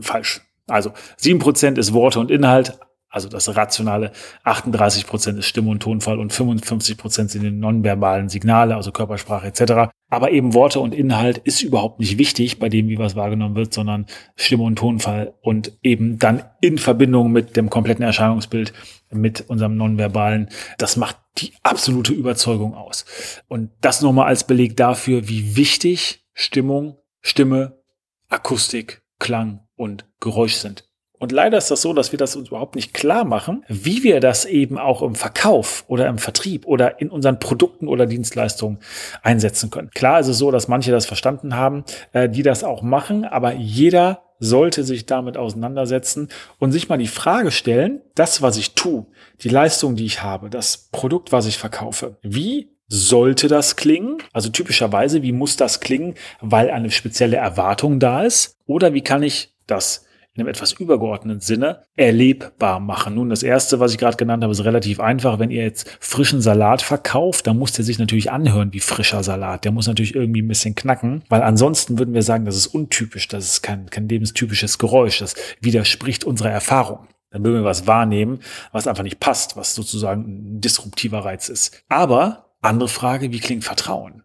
falsch. 0.00 0.40
Also 0.66 0.92
sieben 1.16 1.38
Prozent 1.38 1.78
ist 1.78 1.92
Worte 1.94 2.20
und 2.20 2.30
Inhalt, 2.30 2.78
also 3.10 3.28
das 3.28 3.54
rationale 3.56 4.12
38 4.44 5.06
Prozent 5.06 5.38
ist 5.38 5.46
Stimme 5.46 5.70
und 5.70 5.82
Tonfall 5.82 6.18
und 6.18 6.32
55 6.32 6.98
Prozent 6.98 7.30
sind 7.30 7.42
die 7.42 7.50
nonverbalen 7.50 8.28
Signale, 8.28 8.76
also 8.76 8.92
Körpersprache 8.92 9.46
etc. 9.46 9.90
Aber 10.10 10.30
eben 10.30 10.52
Worte 10.52 10.80
und 10.80 10.94
Inhalt 10.94 11.38
ist 11.38 11.62
überhaupt 11.62 12.00
nicht 12.00 12.18
wichtig 12.18 12.58
bei 12.58 12.68
dem, 12.68 12.88
wie 12.88 12.98
was 12.98 13.16
wahrgenommen 13.16 13.56
wird, 13.56 13.72
sondern 13.72 14.06
Stimme 14.36 14.64
und 14.64 14.76
Tonfall 14.76 15.34
und 15.40 15.78
eben 15.82 16.18
dann 16.18 16.44
in 16.60 16.76
Verbindung 16.76 17.32
mit 17.32 17.56
dem 17.56 17.70
kompletten 17.70 18.04
Erscheinungsbild, 18.04 18.72
mit 19.10 19.48
unserem 19.48 19.76
nonverbalen, 19.76 20.50
das 20.76 20.96
macht 20.96 21.16
die 21.38 21.52
absolute 21.62 22.12
Überzeugung 22.12 22.74
aus. 22.74 23.06
Und 23.48 23.70
das 23.80 24.02
nochmal 24.02 24.26
als 24.26 24.44
Beleg 24.44 24.76
dafür, 24.76 25.28
wie 25.28 25.56
wichtig 25.56 26.26
Stimmung, 26.34 26.98
Stimme, 27.20 27.80
Akustik, 28.28 29.02
Klang 29.18 29.66
und 29.76 30.06
Geräusch 30.20 30.54
sind. 30.54 30.87
Und 31.18 31.32
leider 31.32 31.58
ist 31.58 31.70
das 31.70 31.82
so, 31.82 31.92
dass 31.92 32.12
wir 32.12 32.18
das 32.18 32.36
uns 32.36 32.48
überhaupt 32.48 32.76
nicht 32.76 32.94
klar 32.94 33.24
machen, 33.24 33.64
wie 33.68 34.02
wir 34.02 34.20
das 34.20 34.44
eben 34.44 34.78
auch 34.78 35.02
im 35.02 35.14
Verkauf 35.14 35.84
oder 35.88 36.06
im 36.06 36.18
Vertrieb 36.18 36.66
oder 36.66 37.00
in 37.00 37.10
unseren 37.10 37.38
Produkten 37.38 37.88
oder 37.88 38.06
Dienstleistungen 38.06 38.78
einsetzen 39.22 39.70
können. 39.70 39.90
Klar 39.90 40.20
ist 40.20 40.28
es 40.28 40.38
so, 40.38 40.50
dass 40.50 40.68
manche 40.68 40.90
das 40.90 41.06
verstanden 41.06 41.56
haben, 41.56 41.84
äh, 42.12 42.28
die 42.28 42.42
das 42.42 42.64
auch 42.64 42.82
machen, 42.82 43.24
aber 43.24 43.54
jeder 43.54 44.22
sollte 44.40 44.84
sich 44.84 45.06
damit 45.06 45.36
auseinandersetzen 45.36 46.28
und 46.58 46.72
sich 46.72 46.88
mal 46.88 46.98
die 46.98 47.08
Frage 47.08 47.50
stellen, 47.50 48.00
das, 48.14 48.40
was 48.40 48.56
ich 48.56 48.74
tue, 48.74 49.06
die 49.42 49.48
Leistung, 49.48 49.96
die 49.96 50.06
ich 50.06 50.22
habe, 50.22 50.50
das 50.50 50.88
Produkt, 50.92 51.32
was 51.32 51.46
ich 51.46 51.58
verkaufe, 51.58 52.16
wie 52.22 52.70
sollte 52.88 53.48
das 53.48 53.76
klingen? 53.76 54.18
Also 54.32 54.48
typischerweise, 54.48 55.22
wie 55.22 55.32
muss 55.32 55.56
das 55.56 55.80
klingen, 55.80 56.14
weil 56.40 56.70
eine 56.70 56.90
spezielle 56.90 57.36
Erwartung 57.36 58.00
da 58.00 58.22
ist? 58.22 58.56
Oder 58.66 58.94
wie 58.94 59.02
kann 59.02 59.22
ich 59.22 59.52
das 59.66 60.06
in 60.38 60.42
einem 60.42 60.54
etwas 60.54 60.72
übergeordneten 60.72 61.40
Sinne 61.40 61.82
erlebbar 61.96 62.78
machen. 62.78 63.16
Nun, 63.16 63.28
das 63.28 63.42
erste, 63.42 63.80
was 63.80 63.90
ich 63.90 63.98
gerade 63.98 64.16
genannt 64.16 64.44
habe, 64.44 64.52
ist 64.52 64.64
relativ 64.64 65.00
einfach. 65.00 65.40
Wenn 65.40 65.50
ihr 65.50 65.64
jetzt 65.64 65.90
frischen 65.98 66.40
Salat 66.40 66.80
verkauft, 66.80 67.48
dann 67.48 67.58
muss 67.58 67.72
der 67.72 67.84
sich 67.84 67.98
natürlich 67.98 68.30
anhören 68.30 68.72
wie 68.72 68.78
frischer 68.78 69.24
Salat. 69.24 69.64
Der 69.64 69.72
muss 69.72 69.88
natürlich 69.88 70.14
irgendwie 70.14 70.42
ein 70.42 70.48
bisschen 70.48 70.76
knacken, 70.76 71.24
weil 71.28 71.42
ansonsten 71.42 71.98
würden 71.98 72.14
wir 72.14 72.22
sagen, 72.22 72.44
das 72.44 72.56
ist 72.56 72.68
untypisch, 72.68 73.26
das 73.26 73.46
ist 73.46 73.62
kein, 73.62 73.90
kein 73.90 74.08
lebenstypisches 74.08 74.78
Geräusch, 74.78 75.18
das 75.18 75.34
widerspricht 75.60 76.22
unserer 76.22 76.50
Erfahrung. 76.50 77.08
Dann 77.30 77.44
würden 77.44 77.62
wir 77.62 77.64
was 77.64 77.88
wahrnehmen, 77.88 78.38
was 78.70 78.86
einfach 78.86 79.02
nicht 79.02 79.18
passt, 79.18 79.56
was 79.56 79.74
sozusagen 79.74 80.22
ein 80.56 80.60
disruptiver 80.60 81.24
Reiz 81.24 81.48
ist. 81.48 81.82
Aber 81.88 82.54
andere 82.60 82.88
Frage, 82.88 83.32
wie 83.32 83.40
klingt 83.40 83.64
Vertrauen? 83.64 84.22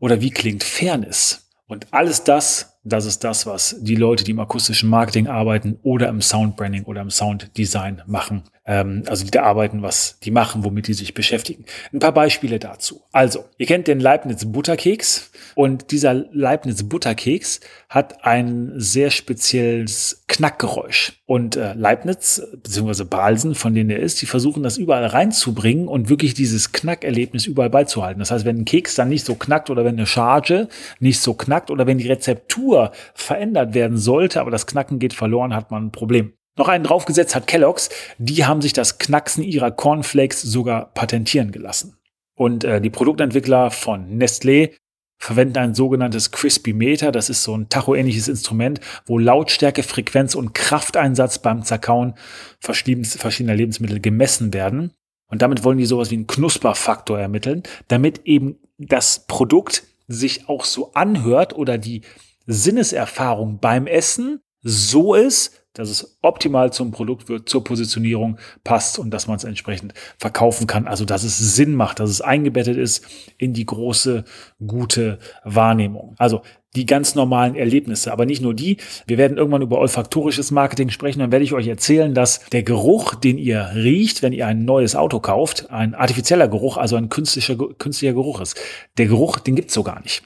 Oder 0.00 0.20
wie 0.20 0.30
klingt 0.30 0.64
Fairness? 0.64 1.48
Und 1.68 1.86
alles 1.92 2.24
das 2.24 2.71
das 2.84 3.06
ist 3.06 3.22
das, 3.22 3.46
was 3.46 3.76
die 3.80 3.94
Leute, 3.94 4.24
die 4.24 4.32
im 4.32 4.40
akustischen 4.40 4.88
Marketing 4.88 5.28
arbeiten 5.28 5.78
oder 5.82 6.08
im 6.08 6.20
Soundbranding 6.20 6.84
oder 6.84 7.00
im 7.00 7.10
Sounddesign 7.10 8.02
machen. 8.06 8.42
Ähm, 8.64 9.02
also 9.06 9.24
die 9.24 9.30
da 9.30 9.42
arbeiten, 9.42 9.82
was 9.82 10.18
die 10.20 10.30
machen, 10.30 10.64
womit 10.64 10.86
die 10.86 10.94
sich 10.94 11.14
beschäftigen. 11.14 11.64
Ein 11.92 11.98
paar 11.98 12.12
Beispiele 12.12 12.60
dazu. 12.60 13.02
Also, 13.10 13.44
ihr 13.58 13.66
kennt 13.66 13.88
den 13.88 13.98
Leibniz 13.98 14.44
Butterkeks 14.44 15.32
und 15.56 15.90
dieser 15.90 16.14
Leibniz 16.14 16.84
Butterkeks 16.84 17.60
hat 17.88 18.24
ein 18.24 18.72
sehr 18.76 19.10
spezielles 19.10 20.24
Knackgeräusch. 20.28 21.20
Und 21.26 21.56
äh, 21.56 21.74
Leibniz 21.74 22.40
bzw. 22.62 23.04
Balsen, 23.04 23.54
von 23.56 23.74
denen 23.74 23.90
er 23.90 23.98
ist, 23.98 24.22
die 24.22 24.26
versuchen 24.26 24.62
das 24.62 24.78
überall 24.78 25.06
reinzubringen 25.06 25.88
und 25.88 26.08
wirklich 26.08 26.34
dieses 26.34 26.70
Knackerlebnis 26.70 27.46
überall 27.46 27.70
beizuhalten. 27.70 28.20
Das 28.20 28.30
heißt, 28.30 28.44
wenn 28.44 28.58
ein 28.58 28.64
Keks 28.64 28.94
dann 28.94 29.08
nicht 29.08 29.26
so 29.26 29.34
knackt 29.34 29.70
oder 29.70 29.84
wenn 29.84 29.96
eine 29.96 30.06
Charge 30.06 30.68
nicht 31.00 31.20
so 31.20 31.34
knackt 31.34 31.70
oder 31.70 31.86
wenn 31.86 31.98
die 31.98 32.08
Rezeptur 32.08 32.92
verändert 33.14 33.74
werden 33.74 33.96
sollte, 33.96 34.40
aber 34.40 34.52
das 34.52 34.66
Knacken 34.66 35.00
geht 35.00 35.14
verloren, 35.14 35.54
hat 35.54 35.70
man 35.70 35.86
ein 35.86 35.92
Problem. 35.92 36.32
Noch 36.56 36.68
einen 36.68 36.84
draufgesetzt 36.84 37.34
hat 37.34 37.46
Kellogg's. 37.46 37.88
Die 38.18 38.44
haben 38.44 38.60
sich 38.60 38.72
das 38.72 38.98
Knacksen 38.98 39.42
ihrer 39.42 39.70
Cornflakes 39.70 40.42
sogar 40.42 40.92
patentieren 40.92 41.50
gelassen. 41.50 41.96
Und 42.34 42.64
äh, 42.64 42.80
die 42.80 42.90
Produktentwickler 42.90 43.70
von 43.70 44.18
Nestlé 44.18 44.72
verwenden 45.18 45.58
ein 45.58 45.74
sogenanntes 45.74 46.30
Crispy 46.32 46.72
Meter. 46.72 47.12
Das 47.12 47.30
ist 47.30 47.44
so 47.44 47.56
ein 47.56 47.68
Tacho-ähnliches 47.68 48.28
Instrument, 48.28 48.80
wo 49.06 49.18
Lautstärke, 49.18 49.82
Frequenz 49.82 50.34
und 50.34 50.52
Krafteinsatz 50.52 51.38
beim 51.38 51.62
Zerkauen 51.62 52.14
verschiedener 52.60 53.54
Lebensmittel 53.54 54.00
gemessen 54.00 54.52
werden. 54.52 54.92
Und 55.28 55.40
damit 55.40 55.64
wollen 55.64 55.78
die 55.78 55.86
sowas 55.86 56.10
wie 56.10 56.16
einen 56.16 56.26
Knusperfaktor 56.26 57.18
ermitteln, 57.18 57.62
damit 57.88 58.22
eben 58.26 58.58
das 58.78 59.26
Produkt 59.26 59.84
sich 60.08 60.48
auch 60.48 60.64
so 60.64 60.92
anhört 60.92 61.54
oder 61.54 61.78
die 61.78 62.02
Sinneserfahrung 62.46 63.60
beim 63.60 63.86
Essen 63.86 64.40
so 64.60 65.14
ist, 65.14 65.61
dass 65.74 65.88
es 65.88 66.18
optimal 66.22 66.72
zum 66.72 66.90
Produkt 66.90 67.28
wird, 67.28 67.48
zur 67.48 67.64
Positionierung 67.64 68.38
passt 68.64 68.98
und 68.98 69.10
dass 69.10 69.26
man 69.26 69.36
es 69.36 69.44
entsprechend 69.44 69.94
verkaufen 70.18 70.66
kann. 70.66 70.86
Also 70.86 71.04
dass 71.04 71.24
es 71.24 71.38
Sinn 71.56 71.74
macht, 71.74 72.00
dass 72.00 72.10
es 72.10 72.20
eingebettet 72.20 72.76
ist 72.76 73.04
in 73.38 73.52
die 73.52 73.66
große, 73.66 74.24
gute 74.66 75.18
Wahrnehmung. 75.44 76.14
Also 76.18 76.42
die 76.74 76.86
ganz 76.86 77.14
normalen 77.14 77.54
Erlebnisse, 77.54 78.12
aber 78.12 78.24
nicht 78.24 78.40
nur 78.40 78.54
die. 78.54 78.78
Wir 79.06 79.18
werden 79.18 79.36
irgendwann 79.36 79.60
über 79.60 79.78
olfaktorisches 79.78 80.50
Marketing 80.50 80.88
sprechen. 80.88 81.18
Dann 81.18 81.30
werde 81.30 81.44
ich 81.44 81.52
euch 81.52 81.66
erzählen, 81.66 82.14
dass 82.14 82.40
der 82.50 82.62
Geruch, 82.62 83.14
den 83.14 83.36
ihr 83.36 83.72
riecht, 83.74 84.22
wenn 84.22 84.32
ihr 84.32 84.46
ein 84.46 84.64
neues 84.64 84.96
Auto 84.96 85.20
kauft, 85.20 85.70
ein 85.70 85.94
artifizieller 85.94 86.48
Geruch, 86.48 86.78
also 86.78 86.96
ein 86.96 87.10
künstlicher, 87.10 87.56
künstlicher 87.56 88.14
Geruch 88.14 88.40
ist. 88.40 88.58
Der 88.96 89.06
Geruch, 89.06 89.38
den 89.38 89.54
gibt's 89.54 89.74
so 89.74 89.82
gar 89.82 90.00
nicht 90.00 90.22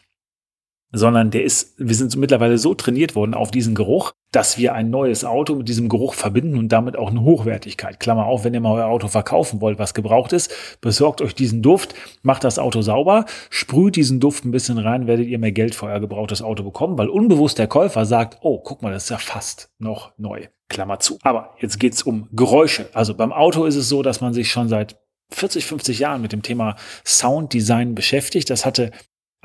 sondern 0.97 1.31
der 1.31 1.45
ist, 1.45 1.75
wir 1.79 1.95
sind 1.95 2.17
mittlerweile 2.17 2.59
so 2.59 2.75
trainiert 2.75 3.15
worden 3.15 3.35
auf 3.35 3.51
diesen 3.51 3.75
Geruch, 3.75 4.13
dass 4.33 4.59
wir 4.59 4.75
ein 4.75 4.91
neues 4.91 5.25
Auto 5.25 5.55
mit 5.55 5.69
diesem 5.69 5.89
Geruch 5.89 6.15
verbinden 6.15 6.59
und 6.59 6.69
damit 6.71 6.97
auch 6.97 7.11
eine 7.11 7.23
Hochwertigkeit. 7.23 8.01
Klammer 8.01 8.27
auf, 8.27 8.45
wenn 8.45 8.55
ihr 8.55 8.61
mal 8.61 8.73
euer 8.73 8.87
Auto 8.87 9.09
verkaufen 9.09 9.61
wollt, 9.61 9.79
was 9.79 9.95
gebraucht 9.95 10.33
ist, 10.33 10.53
besorgt 10.81 11.21
euch 11.21 11.35
diesen 11.35 11.63
Duft, 11.63 11.95
macht 12.23 12.45
das 12.45 12.59
Auto 12.59 12.83
sauber, 12.83 13.27
sprüht 13.51 13.97
diesen 13.97 14.21
Duft 14.21 14.45
ein 14.45 14.51
bisschen 14.51 14.79
rein, 14.79 15.07
werdet 15.07 15.27
ihr 15.27 15.39
mehr 15.39 15.53
Geld 15.53 15.75
für 15.75 15.87
euer 15.87 16.01
gebrauchtes 16.01 16.43
Auto 16.43 16.63
bekommen, 16.63 16.99
weil 16.99 17.09
unbewusst 17.09 17.59
der 17.59 17.67
Käufer 17.67 18.05
sagt, 18.07 18.39
oh, 18.41 18.59
guck 18.59 18.83
mal, 18.83 18.93
das 18.93 19.05
ist 19.05 19.11
ja 19.11 19.19
fast 19.19 19.71
noch 19.79 20.13
neu. 20.19 20.47
Klammer 20.69 20.99
zu. 20.99 21.19
Aber 21.23 21.55
jetzt 21.61 21.79
geht's 21.79 22.03
um 22.03 22.29
Geräusche. 22.33 22.89
Also 22.93 23.15
beim 23.15 23.33
Auto 23.33 23.67
ist 23.67 23.77
es 23.77 23.89
so, 23.89 24.03
dass 24.03 24.21
man 24.21 24.35
sich 24.35 24.51
schon 24.51 24.69
seit 24.69 24.99
40, 25.31 25.65
50 25.67 25.99
Jahren 25.99 26.23
mit 26.23 26.33
dem 26.33 26.43
Thema 26.43 26.77
Sounddesign 27.05 27.95
beschäftigt. 27.95 28.51
Das 28.51 28.65
hatte 28.65 28.91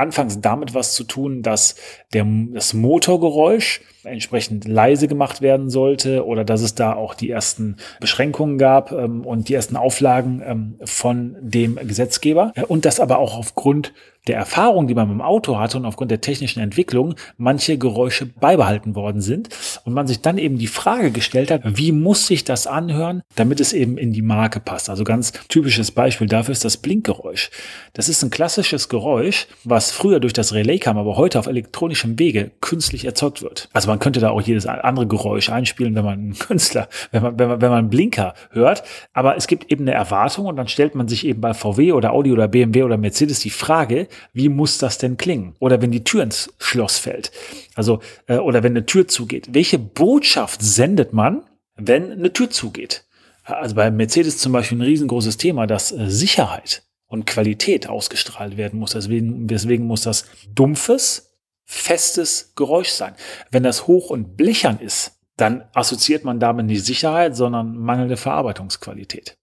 anfangs 0.02 0.42
damit 0.42 0.74
was 0.74 0.94
zu 0.94 1.04
tun, 1.04 1.44
dass 1.44 1.76
der, 2.14 2.26
das 2.54 2.74
Motorgeräusch 2.74 3.82
entsprechend 4.04 4.68
leise 4.68 5.08
gemacht 5.08 5.42
werden 5.42 5.70
sollte 5.70 6.26
oder 6.26 6.44
dass 6.44 6.62
es 6.62 6.76
da 6.76 6.94
auch 6.94 7.14
die 7.14 7.30
ersten 7.30 7.78
Beschränkungen 8.00 8.58
gab 8.58 8.92
ähm, 8.92 9.26
und 9.26 9.48
die 9.48 9.54
ersten 9.54 9.78
Auflagen 9.78 10.42
ähm, 10.46 10.76
von 10.84 11.38
dem 11.40 11.76
Gesetzgeber. 11.76 12.52
Äh, 12.56 12.64
und 12.64 12.86
das 12.86 13.00
aber 13.00 13.20
auch 13.20 13.38
aufgrund 13.38 13.94
der 14.28 14.38
Erfahrung, 14.38 14.88
die 14.88 14.94
man 14.94 15.08
mit 15.08 15.18
dem 15.18 15.22
Auto 15.22 15.58
hatte 15.58 15.78
und 15.78 15.86
aufgrund 15.86 16.12
der 16.12 16.22
technischen 16.22 16.60
Entwicklung 16.60 17.16
manche 17.38 17.80
Geräusche 17.80 18.28
beibehalten 18.28 18.96
worden 18.96 19.20
sind 19.20 19.50
und 19.84 19.94
man 19.94 20.06
sich 20.06 20.22
dann 20.22 20.38
eben 20.38 20.60
die 20.60 20.68
Frage 20.68 21.10
gestellt 21.10 21.50
hat, 21.50 21.62
wie 21.66 21.92
muss 21.92 22.28
sich 22.28 22.44
das 22.44 22.68
anhören, 22.68 23.24
damit 23.36 23.60
es 23.60 23.74
eben 23.74 23.98
in 23.98 24.14
die 24.14 24.22
Marke 24.22 24.60
passt. 24.60 24.92
Also 24.92 25.04
ganz 25.04 25.32
typisches 25.48 25.92
Beispiel 25.92 26.28
dafür 26.28 26.52
ist 26.52 26.64
das 26.64 26.78
Blinkgeräusch. 26.78 27.50
Das 27.94 28.10
ist 28.10 28.22
ein 28.24 28.30
klassisches 28.30 28.90
Geräusch, 28.90 29.48
was 29.64 29.92
früher 29.92 30.20
durch 30.20 30.34
das 30.34 30.54
Relais 30.54 30.80
kam, 30.80 31.00
aber 31.00 31.18
heute 31.18 31.40
auf 31.40 31.48
elektronischem 31.48 32.20
Wege 32.20 32.52
künstlich 32.62 33.06
erzeugt 33.06 33.42
wird. 33.42 33.70
Also 33.74 33.90
man 33.90 33.98
könnte 33.98 34.20
da 34.20 34.30
auch 34.30 34.42
jedes 34.42 34.68
andere 34.68 35.08
Geräusch 35.08 35.50
einspielen, 35.50 35.96
wenn 35.96 36.06
man 36.06 36.20
einen 36.20 36.38
Künstler, 36.38 36.90
wenn 37.12 37.24
man, 37.24 37.40
wenn 37.40 37.48
man, 37.50 37.62
wenn 37.62 37.70
man 37.70 37.80
einen 37.80 37.90
Blinker 37.90 38.36
hört. 38.52 38.84
Aber 39.14 39.36
es 39.36 39.48
gibt 39.48 39.72
eben 39.72 39.86
eine 39.86 39.94
Erwartung 39.94 40.46
und 40.46 40.58
dann 40.58 40.68
stellt 40.68 40.94
man 40.94 41.08
sich 41.08 41.26
eben 41.26 41.42
bei 41.42 41.56
VW 41.56 41.94
oder 41.94 42.14
Audi 42.14 42.32
oder 42.32 42.48
BMW 42.48 42.84
oder 42.84 42.98
Mercedes 42.98 43.40
die 43.40 43.50
Frage, 43.50 44.08
wie 44.34 44.50
muss 44.50 44.78
das 44.78 44.98
denn 44.98 45.18
klingen? 45.18 45.56
Oder 45.60 45.82
wenn 45.82 45.92
die 45.92 46.04
Tür 46.04 46.24
ins 46.24 46.54
Schloss 46.60 46.98
fällt. 46.98 47.32
Also, 47.76 48.00
äh, 48.28 48.38
oder 48.38 48.64
wenn 48.64 48.74
eine 48.74 48.86
Tür 48.86 49.08
zugeht. 49.08 49.50
Welche 49.52 49.80
Botschaft 49.80 50.62
sendet 50.62 51.14
man, 51.14 51.44
wenn 51.76 52.12
eine 52.12 52.34
Tür 52.34 52.50
zugeht? 52.50 53.06
Also 53.44 53.76
bei 53.76 53.90
Mercedes 53.90 54.38
zum 54.38 54.52
Beispiel 54.52 54.78
ein 54.78 54.84
riesengroßes 54.84 55.38
Thema, 55.38 55.68
dass 55.68 55.92
äh, 55.92 56.10
Sicherheit 56.10 56.84
und 57.08 57.26
Qualität 57.26 57.88
ausgestrahlt 57.88 58.58
werden 58.58 58.80
muss. 58.80 58.92
Deswegen, 58.92 59.48
deswegen 59.48 59.86
muss 59.86 60.04
das 60.04 60.26
dumpfes, 60.54 61.34
festes 61.66 62.54
Geräusch 62.56 62.90
sein. 62.90 63.16
Wenn 63.50 63.64
das 63.64 63.88
hoch 63.88 64.10
und 64.10 64.38
blechern 64.38 64.80
ist, 64.80 65.20
dann 65.38 65.64
assoziiert 65.74 66.24
man 66.24 66.40
damit 66.40 66.68
nicht 66.68 66.86
Sicherheit, 66.86 67.36
sondern 67.36 67.78
mangelnde 67.78 68.18
Verarbeitungsqualität. 68.18 69.38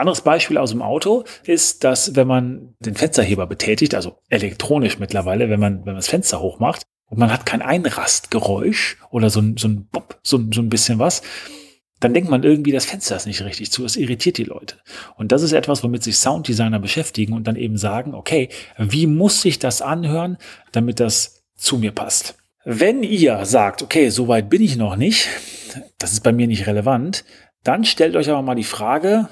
Anderes 0.00 0.22
Beispiel 0.22 0.58
aus 0.58 0.70
dem 0.70 0.82
Auto 0.82 1.24
ist, 1.44 1.84
dass 1.84 2.16
wenn 2.16 2.26
man 2.26 2.74
den 2.80 2.94
Fensterheber 2.94 3.46
betätigt, 3.46 3.94
also 3.94 4.18
elektronisch 4.28 4.98
mittlerweile, 4.98 5.48
wenn 5.50 5.60
man, 5.60 5.78
wenn 5.80 5.92
man 5.92 5.96
das 5.96 6.08
Fenster 6.08 6.40
hochmacht 6.40 6.82
und 7.06 7.18
man 7.18 7.32
hat 7.32 7.46
kein 7.46 7.62
Einrastgeräusch 7.62 8.98
oder 9.10 9.30
so 9.30 9.40
ein, 9.40 9.56
so 9.56 9.68
ein 9.68 9.86
Bob, 9.86 10.18
so, 10.22 10.40
so 10.52 10.60
ein 10.60 10.68
bisschen 10.68 10.98
was, 10.98 11.22
dann 12.00 12.14
denkt 12.14 12.30
man 12.30 12.42
irgendwie, 12.42 12.72
das 12.72 12.86
Fenster 12.86 13.16
ist 13.16 13.26
nicht 13.26 13.42
richtig 13.42 13.70
zu. 13.70 13.84
Es 13.84 13.96
irritiert 13.96 14.38
die 14.38 14.44
Leute. 14.44 14.76
Und 15.16 15.32
das 15.32 15.42
ist 15.42 15.52
etwas, 15.52 15.84
womit 15.84 16.02
sich 16.02 16.16
Sounddesigner 16.16 16.78
beschäftigen 16.78 17.34
und 17.34 17.46
dann 17.46 17.56
eben 17.56 17.76
sagen, 17.76 18.14
okay, 18.14 18.48
wie 18.78 19.06
muss 19.06 19.42
sich 19.42 19.58
das 19.58 19.82
anhören, 19.82 20.38
damit 20.72 20.98
das 20.98 21.44
zu 21.56 21.76
mir 21.76 21.92
passt. 21.92 22.36
Wenn 22.64 23.02
ihr 23.02 23.44
sagt, 23.44 23.82
okay, 23.82 24.08
so 24.08 24.28
weit 24.28 24.48
bin 24.48 24.62
ich 24.62 24.76
noch 24.76 24.96
nicht, 24.96 25.28
das 25.98 26.12
ist 26.12 26.22
bei 26.22 26.32
mir 26.32 26.46
nicht 26.46 26.66
relevant, 26.66 27.24
dann 27.64 27.84
stellt 27.84 28.16
euch 28.16 28.30
aber 28.30 28.42
mal 28.42 28.54
die 28.54 28.64
Frage 28.64 29.28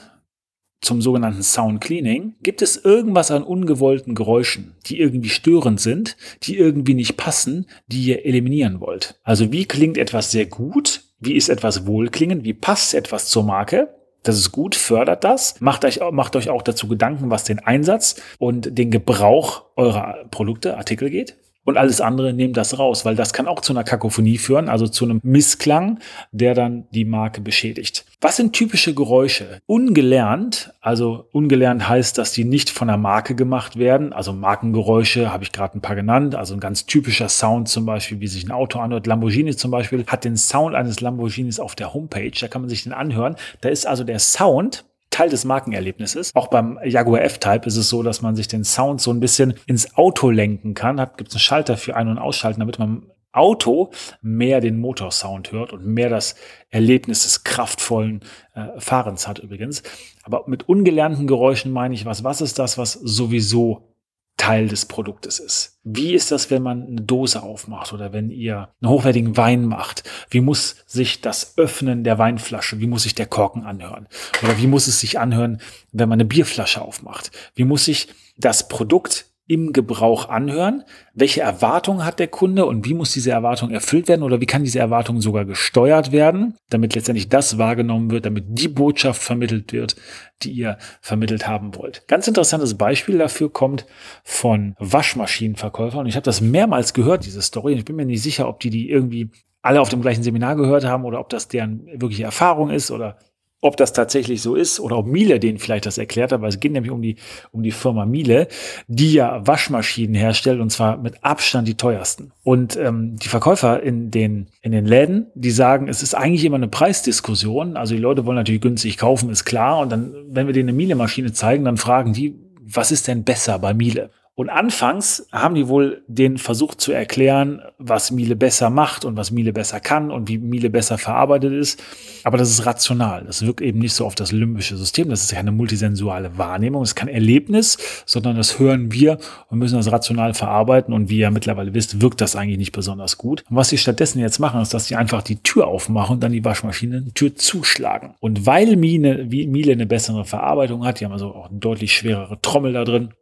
zum 0.80 1.02
sogenannten 1.02 1.42
Sound 1.42 1.80
Cleaning. 1.80 2.34
Gibt 2.42 2.62
es 2.62 2.76
irgendwas 2.76 3.30
an 3.30 3.42
ungewollten 3.42 4.14
Geräuschen, 4.14 4.76
die 4.86 4.98
irgendwie 4.98 5.28
störend 5.28 5.80
sind, 5.80 6.16
die 6.42 6.56
irgendwie 6.56 6.94
nicht 6.94 7.16
passen, 7.16 7.66
die 7.86 8.02
ihr 8.02 8.24
eliminieren 8.24 8.80
wollt? 8.80 9.18
Also 9.22 9.52
wie 9.52 9.64
klingt 9.64 9.98
etwas 9.98 10.30
sehr 10.30 10.46
gut? 10.46 11.02
Wie 11.20 11.34
ist 11.34 11.48
etwas 11.48 11.86
wohlklingend? 11.86 12.44
Wie 12.44 12.54
passt 12.54 12.94
etwas 12.94 13.28
zur 13.28 13.42
Marke? 13.42 13.94
Das 14.22 14.36
ist 14.36 14.52
gut, 14.52 14.74
fördert 14.74 15.24
das. 15.24 15.60
Macht 15.60 15.84
euch, 15.84 16.00
macht 16.12 16.36
euch 16.36 16.50
auch 16.50 16.62
dazu 16.62 16.88
Gedanken, 16.88 17.30
was 17.30 17.44
den 17.44 17.60
Einsatz 17.60 18.20
und 18.38 18.76
den 18.76 18.90
Gebrauch 18.90 19.64
eurer 19.76 20.24
Produkte, 20.30 20.76
Artikel 20.76 21.10
geht 21.10 21.36
und 21.68 21.76
alles 21.76 22.00
andere 22.00 22.32
nehmt 22.32 22.56
das 22.56 22.78
raus, 22.78 23.04
weil 23.04 23.14
das 23.14 23.34
kann 23.34 23.46
auch 23.46 23.60
zu 23.60 23.74
einer 23.74 23.84
Kakophonie 23.84 24.38
führen, 24.38 24.70
also 24.70 24.88
zu 24.88 25.04
einem 25.04 25.20
Missklang, 25.22 25.98
der 26.32 26.54
dann 26.54 26.86
die 26.92 27.04
Marke 27.04 27.42
beschädigt. 27.42 28.06
Was 28.22 28.36
sind 28.36 28.54
typische 28.54 28.94
Geräusche? 28.94 29.60
Ungelernt, 29.66 30.72
also 30.80 31.26
ungelernt 31.30 31.86
heißt, 31.86 32.16
dass 32.16 32.32
die 32.32 32.44
nicht 32.44 32.70
von 32.70 32.88
der 32.88 32.96
Marke 32.96 33.34
gemacht 33.34 33.78
werden. 33.78 34.14
Also 34.14 34.32
Markengeräusche 34.32 35.30
habe 35.30 35.44
ich 35.44 35.52
gerade 35.52 35.76
ein 35.76 35.82
paar 35.82 35.94
genannt. 35.94 36.34
Also 36.34 36.54
ein 36.54 36.60
ganz 36.60 36.86
typischer 36.86 37.28
Sound 37.28 37.68
zum 37.68 37.84
Beispiel, 37.84 38.18
wie 38.20 38.28
sich 38.28 38.44
ein 38.44 38.50
Auto 38.50 38.78
anhört. 38.78 39.06
Lamborghini 39.06 39.54
zum 39.54 39.70
Beispiel 39.70 40.06
hat 40.06 40.24
den 40.24 40.38
Sound 40.38 40.74
eines 40.74 41.02
Lamborghinis 41.02 41.60
auf 41.60 41.74
der 41.74 41.92
Homepage. 41.92 42.32
Da 42.40 42.48
kann 42.48 42.62
man 42.62 42.70
sich 42.70 42.84
den 42.84 42.94
anhören. 42.94 43.36
Da 43.60 43.68
ist 43.68 43.86
also 43.86 44.04
der 44.04 44.20
Sound 44.20 44.84
Teil 45.10 45.28
des 45.28 45.44
Markenerlebnisses. 45.44 46.34
Auch 46.34 46.48
beim 46.48 46.78
Jaguar 46.84 47.22
F-Type 47.22 47.66
ist 47.66 47.76
es 47.76 47.88
so, 47.88 48.02
dass 48.02 48.22
man 48.22 48.36
sich 48.36 48.48
den 48.48 48.64
Sound 48.64 49.00
so 49.00 49.10
ein 49.10 49.20
bisschen 49.20 49.54
ins 49.66 49.96
Auto 49.96 50.30
lenken 50.30 50.74
kann. 50.74 51.00
Hat 51.00 51.18
gibt 51.18 51.30
es 51.30 51.36
einen 51.36 51.40
Schalter 51.40 51.76
für 51.76 51.96
Ein- 51.96 52.08
und 52.08 52.18
Ausschalten, 52.18 52.60
damit 52.60 52.78
man 52.78 53.10
Auto 53.32 53.90
mehr 54.22 54.60
den 54.60 54.80
Motorsound 54.80 55.52
hört 55.52 55.72
und 55.72 55.86
mehr 55.86 56.08
das 56.08 56.34
Erlebnis 56.70 57.22
des 57.24 57.44
kraftvollen 57.44 58.20
äh, 58.54 58.80
Fahrens 58.80 59.28
hat 59.28 59.38
übrigens. 59.38 59.82
Aber 60.22 60.44
mit 60.46 60.68
ungelernten 60.68 61.26
Geräuschen 61.26 61.72
meine 61.72 61.94
ich 61.94 62.06
was. 62.06 62.24
Was 62.24 62.40
ist 62.40 62.58
das, 62.58 62.78
was 62.78 62.92
sowieso 62.92 63.94
Teil 64.38 64.68
des 64.68 64.86
Produktes 64.86 65.40
ist. 65.40 65.78
Wie 65.84 66.14
ist 66.14 66.30
das, 66.30 66.50
wenn 66.50 66.62
man 66.62 66.86
eine 66.86 67.02
Dose 67.02 67.42
aufmacht 67.42 67.92
oder 67.92 68.12
wenn 68.14 68.30
ihr 68.30 68.70
einen 68.80 68.90
hochwertigen 68.90 69.36
Wein 69.36 69.66
macht? 69.66 70.04
Wie 70.30 70.40
muss 70.40 70.76
sich 70.86 71.20
das 71.20 71.58
Öffnen 71.58 72.04
der 72.04 72.18
Weinflasche, 72.18 72.80
wie 72.80 72.86
muss 72.86 73.02
sich 73.02 73.14
der 73.14 73.26
Korken 73.26 73.64
anhören? 73.64 74.06
Oder 74.42 74.56
wie 74.58 74.66
muss 74.66 74.86
es 74.86 75.00
sich 75.00 75.18
anhören, 75.18 75.60
wenn 75.92 76.08
man 76.08 76.16
eine 76.16 76.24
Bierflasche 76.24 76.80
aufmacht? 76.80 77.30
Wie 77.54 77.64
muss 77.64 77.84
sich 77.84 78.08
das 78.38 78.68
Produkt 78.68 79.27
im 79.48 79.72
Gebrauch 79.72 80.28
anhören? 80.28 80.84
Welche 81.14 81.40
Erwartungen 81.40 82.04
hat 82.04 82.20
der 82.20 82.28
Kunde 82.28 82.66
und 82.66 82.84
wie 82.84 82.94
muss 82.94 83.12
diese 83.12 83.32
Erwartung 83.32 83.70
erfüllt 83.70 84.06
werden 84.06 84.22
oder 84.22 84.40
wie 84.40 84.46
kann 84.46 84.62
diese 84.62 84.78
Erwartung 84.78 85.20
sogar 85.20 85.44
gesteuert 85.44 86.12
werden, 86.12 86.54
damit 86.70 86.94
letztendlich 86.94 87.28
das 87.28 87.58
wahrgenommen 87.58 88.10
wird, 88.10 88.26
damit 88.26 88.44
die 88.46 88.68
Botschaft 88.68 89.20
vermittelt 89.20 89.72
wird, 89.72 89.96
die 90.42 90.52
ihr 90.52 90.78
vermittelt 91.00 91.48
haben 91.48 91.74
wollt. 91.74 92.06
Ganz 92.06 92.28
interessantes 92.28 92.76
Beispiel 92.76 93.18
dafür 93.18 93.52
kommt 93.52 93.86
von 94.22 94.76
Waschmaschinenverkäufern 94.78 96.00
und 96.00 96.06
ich 96.06 96.14
habe 96.14 96.24
das 96.24 96.40
mehrmals 96.40 96.94
gehört, 96.94 97.24
diese 97.24 97.42
Story. 97.42 97.72
Ich 97.72 97.84
bin 97.84 97.96
mir 97.96 98.06
nicht 98.06 98.22
sicher, 98.22 98.48
ob 98.48 98.60
die 98.60 98.70
die 98.70 98.90
irgendwie 98.90 99.30
alle 99.62 99.80
auf 99.80 99.88
dem 99.88 100.02
gleichen 100.02 100.22
Seminar 100.22 100.56
gehört 100.56 100.84
haben 100.84 101.04
oder 101.04 101.20
ob 101.20 101.30
das 101.30 101.48
deren 101.48 101.86
wirkliche 102.00 102.24
Erfahrung 102.24 102.70
ist 102.70 102.90
oder 102.90 103.18
ob 103.60 103.76
das 103.76 103.92
tatsächlich 103.92 104.40
so 104.40 104.54
ist 104.54 104.78
oder 104.78 104.98
ob 104.98 105.06
Miele 105.06 105.40
denen 105.40 105.58
vielleicht 105.58 105.86
das 105.86 105.98
erklärt 105.98 106.30
hat, 106.30 106.40
weil 106.40 106.48
es 106.48 106.60
geht 106.60 106.72
nämlich 106.72 106.92
um 106.92 107.02
die, 107.02 107.16
um 107.50 107.62
die 107.62 107.72
Firma 107.72 108.06
Miele, 108.06 108.46
die 108.86 109.14
ja 109.14 109.44
Waschmaschinen 109.46 110.14
herstellt 110.14 110.60
und 110.60 110.70
zwar 110.70 110.96
mit 110.96 111.24
Abstand 111.24 111.66
die 111.66 111.76
teuersten. 111.76 112.32
Und 112.44 112.76
ähm, 112.76 113.16
die 113.16 113.28
Verkäufer 113.28 113.82
in 113.82 114.10
den, 114.10 114.48
in 114.62 114.72
den 114.72 114.86
Läden, 114.86 115.26
die 115.34 115.50
sagen, 115.50 115.88
es 115.88 116.02
ist 116.02 116.14
eigentlich 116.14 116.44
immer 116.44 116.56
eine 116.56 116.68
Preisdiskussion. 116.68 117.76
Also 117.76 117.94
die 117.94 118.00
Leute 118.00 118.26
wollen 118.26 118.36
natürlich 118.36 118.60
günstig 118.60 118.96
kaufen, 118.96 119.28
ist 119.30 119.44
klar. 119.44 119.80
Und 119.80 119.90
dann, 119.90 120.14
wenn 120.28 120.46
wir 120.46 120.54
denen 120.54 120.68
eine 120.68 120.76
Miele-Maschine 120.76 121.32
zeigen, 121.32 121.64
dann 121.64 121.76
fragen 121.76 122.12
die, 122.12 122.36
was 122.60 122.92
ist 122.92 123.08
denn 123.08 123.24
besser 123.24 123.58
bei 123.58 123.74
Miele? 123.74 124.10
Und 124.38 124.50
anfangs 124.50 125.26
haben 125.32 125.56
die 125.56 125.66
wohl 125.66 126.04
den 126.06 126.38
versucht 126.38 126.80
zu 126.80 126.92
erklären, 126.92 127.60
was 127.76 128.12
Miele 128.12 128.36
besser 128.36 128.70
macht 128.70 129.04
und 129.04 129.16
was 129.16 129.32
Miele 129.32 129.52
besser 129.52 129.80
kann 129.80 130.12
und 130.12 130.28
wie 130.28 130.38
Miele 130.38 130.70
besser 130.70 130.96
verarbeitet 130.96 131.52
ist. 131.52 131.82
Aber 132.22 132.38
das 132.38 132.48
ist 132.48 132.64
rational. 132.64 133.24
Das 133.24 133.44
wirkt 133.44 133.60
eben 133.60 133.80
nicht 133.80 133.94
so 133.94 134.06
auf 134.06 134.14
das 134.14 134.30
limbische 134.30 134.76
System. 134.76 135.08
Das 135.08 135.22
ist 135.22 135.32
keine 135.32 135.50
multisensuale 135.50 136.38
Wahrnehmung. 136.38 136.82
Das 136.82 136.90
ist 136.90 136.94
kein 136.94 137.08
Erlebnis, 137.08 137.78
sondern 138.06 138.36
das 138.36 138.60
hören 138.60 138.92
wir 138.92 139.18
und 139.48 139.58
müssen 139.58 139.74
das 139.74 139.90
rational 139.90 140.34
verarbeiten. 140.34 140.94
Und 140.94 141.10
wie 141.10 141.18
ihr 141.18 141.32
mittlerweile 141.32 141.74
wisst, 141.74 142.00
wirkt 142.00 142.20
das 142.20 142.36
eigentlich 142.36 142.58
nicht 142.58 142.70
besonders 142.70 143.18
gut. 143.18 143.42
Und 143.50 143.56
was 143.56 143.70
sie 143.70 143.78
stattdessen 143.78 144.20
jetzt 144.20 144.38
machen, 144.38 144.62
ist, 144.62 144.72
dass 144.72 144.86
sie 144.86 144.94
einfach 144.94 145.22
die 145.22 145.42
Tür 145.42 145.66
aufmachen 145.66 146.14
und 146.14 146.22
dann 146.22 146.30
die 146.30 146.44
Waschmaschine-Tür 146.44 147.34
zuschlagen. 147.34 148.14
Und 148.20 148.46
weil 148.46 148.76
Miele, 148.76 149.24
Miele 149.24 149.72
eine 149.72 149.86
bessere 149.86 150.24
Verarbeitung 150.24 150.84
hat, 150.84 151.00
die 151.00 151.06
haben 151.06 151.12
also 151.12 151.34
auch 151.34 151.50
eine 151.50 151.58
deutlich 151.58 151.92
schwerere 151.92 152.40
Trommel 152.40 152.74
da 152.74 152.84
drin, 152.84 153.14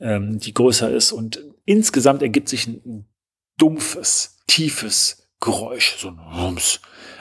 ähm, 0.00 0.38
die 0.38 0.54
größer 0.54 0.90
ist. 0.90 1.12
Und 1.12 1.42
insgesamt 1.64 2.22
ergibt 2.22 2.48
sich 2.48 2.66
ein 2.66 3.06
dumpfes, 3.58 4.38
tiefes 4.46 5.28
Geräusch, 5.40 5.96
so 5.98 6.08
ein 6.08 6.18
Rums, 6.18 6.80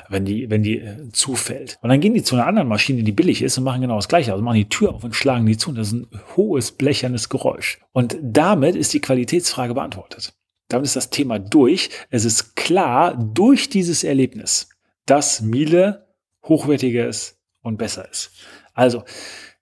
wenn 0.10 0.26
die, 0.26 0.50
wenn 0.50 0.64
die 0.64 0.80
äh, 0.80 1.12
zufällt. 1.12 1.78
Und 1.82 1.90
dann 1.90 2.00
gehen 2.00 2.14
die 2.14 2.24
zu 2.24 2.36
einer 2.36 2.48
anderen 2.48 2.68
Maschine, 2.68 3.04
die 3.04 3.12
billig 3.12 3.42
ist, 3.42 3.58
und 3.58 3.64
machen 3.64 3.82
genau 3.82 3.96
das 3.96 4.08
Gleiche. 4.08 4.32
Also 4.32 4.44
machen 4.44 4.58
die 4.58 4.70
Tür 4.70 4.96
auf 4.96 5.04
und 5.04 5.16
schlagen 5.16 5.46
die 5.46 5.58
zu. 5.58 5.70
Und 5.70 5.78
das 5.78 5.88
ist 5.88 5.94
ein 5.94 6.08
hohes, 6.36 6.72
blechernes 6.72 7.30
Geräusch. 7.30 7.80
Und 7.92 8.18
damit 8.22 8.76
ist 8.76 8.94
die 8.94 9.02
Qualitätsfrage 9.02 9.76
beantwortet. 9.76 10.34
Damit 10.70 10.86
ist 10.88 10.96
das 10.96 11.12
Thema 11.12 11.40
durch. 11.40 11.90
Es 12.10 12.26
ist 12.26 12.56
klar 12.56 13.16
durch 13.16 13.70
dieses 13.70 14.04
Erlebnis, 14.04 14.70
dass 15.06 15.42
Miele 15.42 16.08
hochwertiger 16.44 17.08
ist 17.08 17.40
und 17.62 17.78
besser 17.78 18.10
ist. 18.10 18.32
Also, 18.74 19.04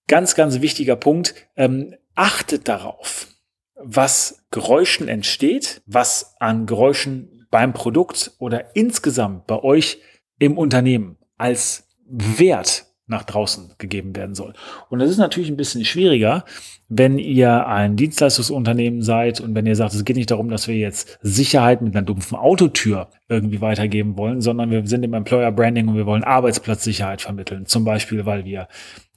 ganz, 0.07 0.35
ganz 0.35 0.61
wichtiger 0.61 0.95
Punkt. 0.95 1.35
Ähm, 1.55 1.95
achtet 2.15 2.67
darauf, 2.67 3.27
was 3.75 4.45
Geräuschen 4.51 5.07
entsteht, 5.07 5.81
was 5.85 6.35
an 6.39 6.65
Geräuschen 6.65 7.47
beim 7.51 7.73
Produkt 7.73 8.31
oder 8.39 8.75
insgesamt 8.75 9.47
bei 9.47 9.61
euch 9.61 9.99
im 10.39 10.57
Unternehmen 10.57 11.17
als 11.37 11.87
Wert 12.07 12.85
nach 13.07 13.23
draußen 13.23 13.73
gegeben 13.77 14.15
werden 14.15 14.33
soll. 14.33 14.53
Und 14.89 14.99
das 14.99 15.11
ist 15.11 15.17
natürlich 15.17 15.49
ein 15.49 15.57
bisschen 15.57 15.85
schwieriger, 15.85 16.43
wenn 16.89 17.19
ihr 17.19 17.67
ein 17.67 17.95
Dienstleistungsunternehmen 17.95 19.03
seid 19.03 19.41
und 19.41 19.53
wenn 19.53 19.67
ihr 19.67 19.75
sagt, 19.75 19.93
es 19.93 20.05
geht 20.05 20.15
nicht 20.15 20.31
darum, 20.31 20.49
dass 20.49 20.67
wir 20.67 20.75
jetzt 20.75 21.19
Sicherheit 21.21 21.81
mit 21.81 21.95
einer 21.95 22.05
dumpfen 22.05 22.35
Autotür 22.35 23.09
irgendwie 23.29 23.61
weitergeben 23.61 24.17
wollen, 24.17 24.41
sondern 24.41 24.71
wir 24.71 24.87
sind 24.87 25.03
im 25.03 25.13
Employer 25.13 25.51
Branding 25.51 25.87
und 25.87 25.97
wir 25.97 26.07
wollen 26.07 26.23
Arbeitsplatzsicherheit 26.23 27.21
vermitteln, 27.21 27.67
zum 27.67 27.85
Beispiel, 27.85 28.25
weil 28.25 28.43
wir 28.45 28.67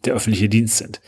der 0.05 0.14
öffentliche 0.14 0.50
Dienst 0.50 0.76
sind. 0.78 1.00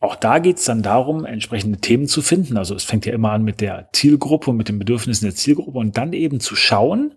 Auch 0.00 0.16
da 0.16 0.38
geht 0.38 0.56
es 0.56 0.64
dann 0.64 0.82
darum, 0.82 1.26
entsprechende 1.26 1.78
Themen 1.78 2.06
zu 2.06 2.22
finden. 2.22 2.56
Also 2.56 2.74
es 2.74 2.84
fängt 2.84 3.04
ja 3.04 3.12
immer 3.12 3.32
an 3.32 3.44
mit 3.44 3.60
der 3.60 3.90
Zielgruppe 3.92 4.50
und 4.50 4.56
mit 4.56 4.68
den 4.68 4.78
Bedürfnissen 4.78 5.26
der 5.26 5.34
Zielgruppe 5.34 5.78
und 5.78 5.98
dann 5.98 6.14
eben 6.14 6.40
zu 6.40 6.56
schauen, 6.56 7.14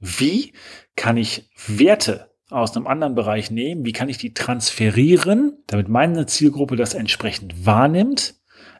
wie 0.00 0.52
kann 0.96 1.18
ich 1.18 1.50
Werte 1.66 2.30
aus 2.48 2.74
einem 2.74 2.86
anderen 2.86 3.14
Bereich 3.14 3.50
nehmen, 3.50 3.84
wie 3.84 3.92
kann 3.92 4.08
ich 4.08 4.18
die 4.18 4.32
transferieren, 4.32 5.58
damit 5.66 5.88
meine 5.88 6.26
Zielgruppe 6.26 6.76
das 6.76 6.94
entsprechend 6.94 7.66
wahrnimmt 7.66 8.34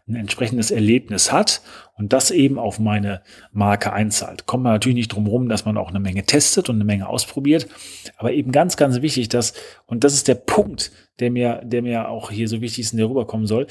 ein 0.09 0.15
entsprechendes 0.15 0.71
Erlebnis 0.71 1.33
hat 1.33 1.63
und 1.97 2.13
das 2.13 2.31
eben 2.31 2.59
auf 2.59 2.79
meine 2.79 3.23
Marke 3.53 3.93
einzahlt. 3.93 4.47
Kommt 4.47 4.63
man 4.63 4.73
natürlich 4.73 4.97
nicht 4.97 5.13
drum 5.13 5.27
rum, 5.27 5.49
dass 5.49 5.65
man 5.65 5.77
auch 5.77 5.89
eine 5.89 5.99
Menge 5.99 6.25
testet 6.25 6.69
und 6.69 6.77
eine 6.77 6.85
Menge 6.85 7.09
ausprobiert, 7.09 7.69
aber 8.17 8.33
eben 8.33 8.53
ganz, 8.53 8.77
ganz 8.77 9.03
wichtig, 9.03 9.29
dass, 9.29 9.55
und 9.87 10.05
das 10.05 10.15
ist 10.15 10.29
der 10.29 10.37
Punkt, 10.37 10.93
der 11.19 11.31
mir, 11.31 11.61
der 11.65 11.83
mir 11.83 12.09
auch 12.09 12.31
hier 12.31 12.49
so 12.49 12.61
wichtig 12.61 12.85
ist 12.85 12.93
und 12.93 12.99
der 12.99 13.09
rüberkommen 13.09 13.47
soll. 13.47 13.67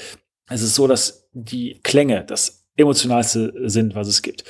Es 0.48 0.62
ist 0.62 0.74
so, 0.74 0.86
dass 0.86 1.28
die 1.32 1.80
Klänge 1.82 2.24
das 2.24 2.66
emotionalste 2.76 3.52
sind, 3.68 3.94
was 3.94 4.06
es 4.06 4.20
gibt. 4.20 4.44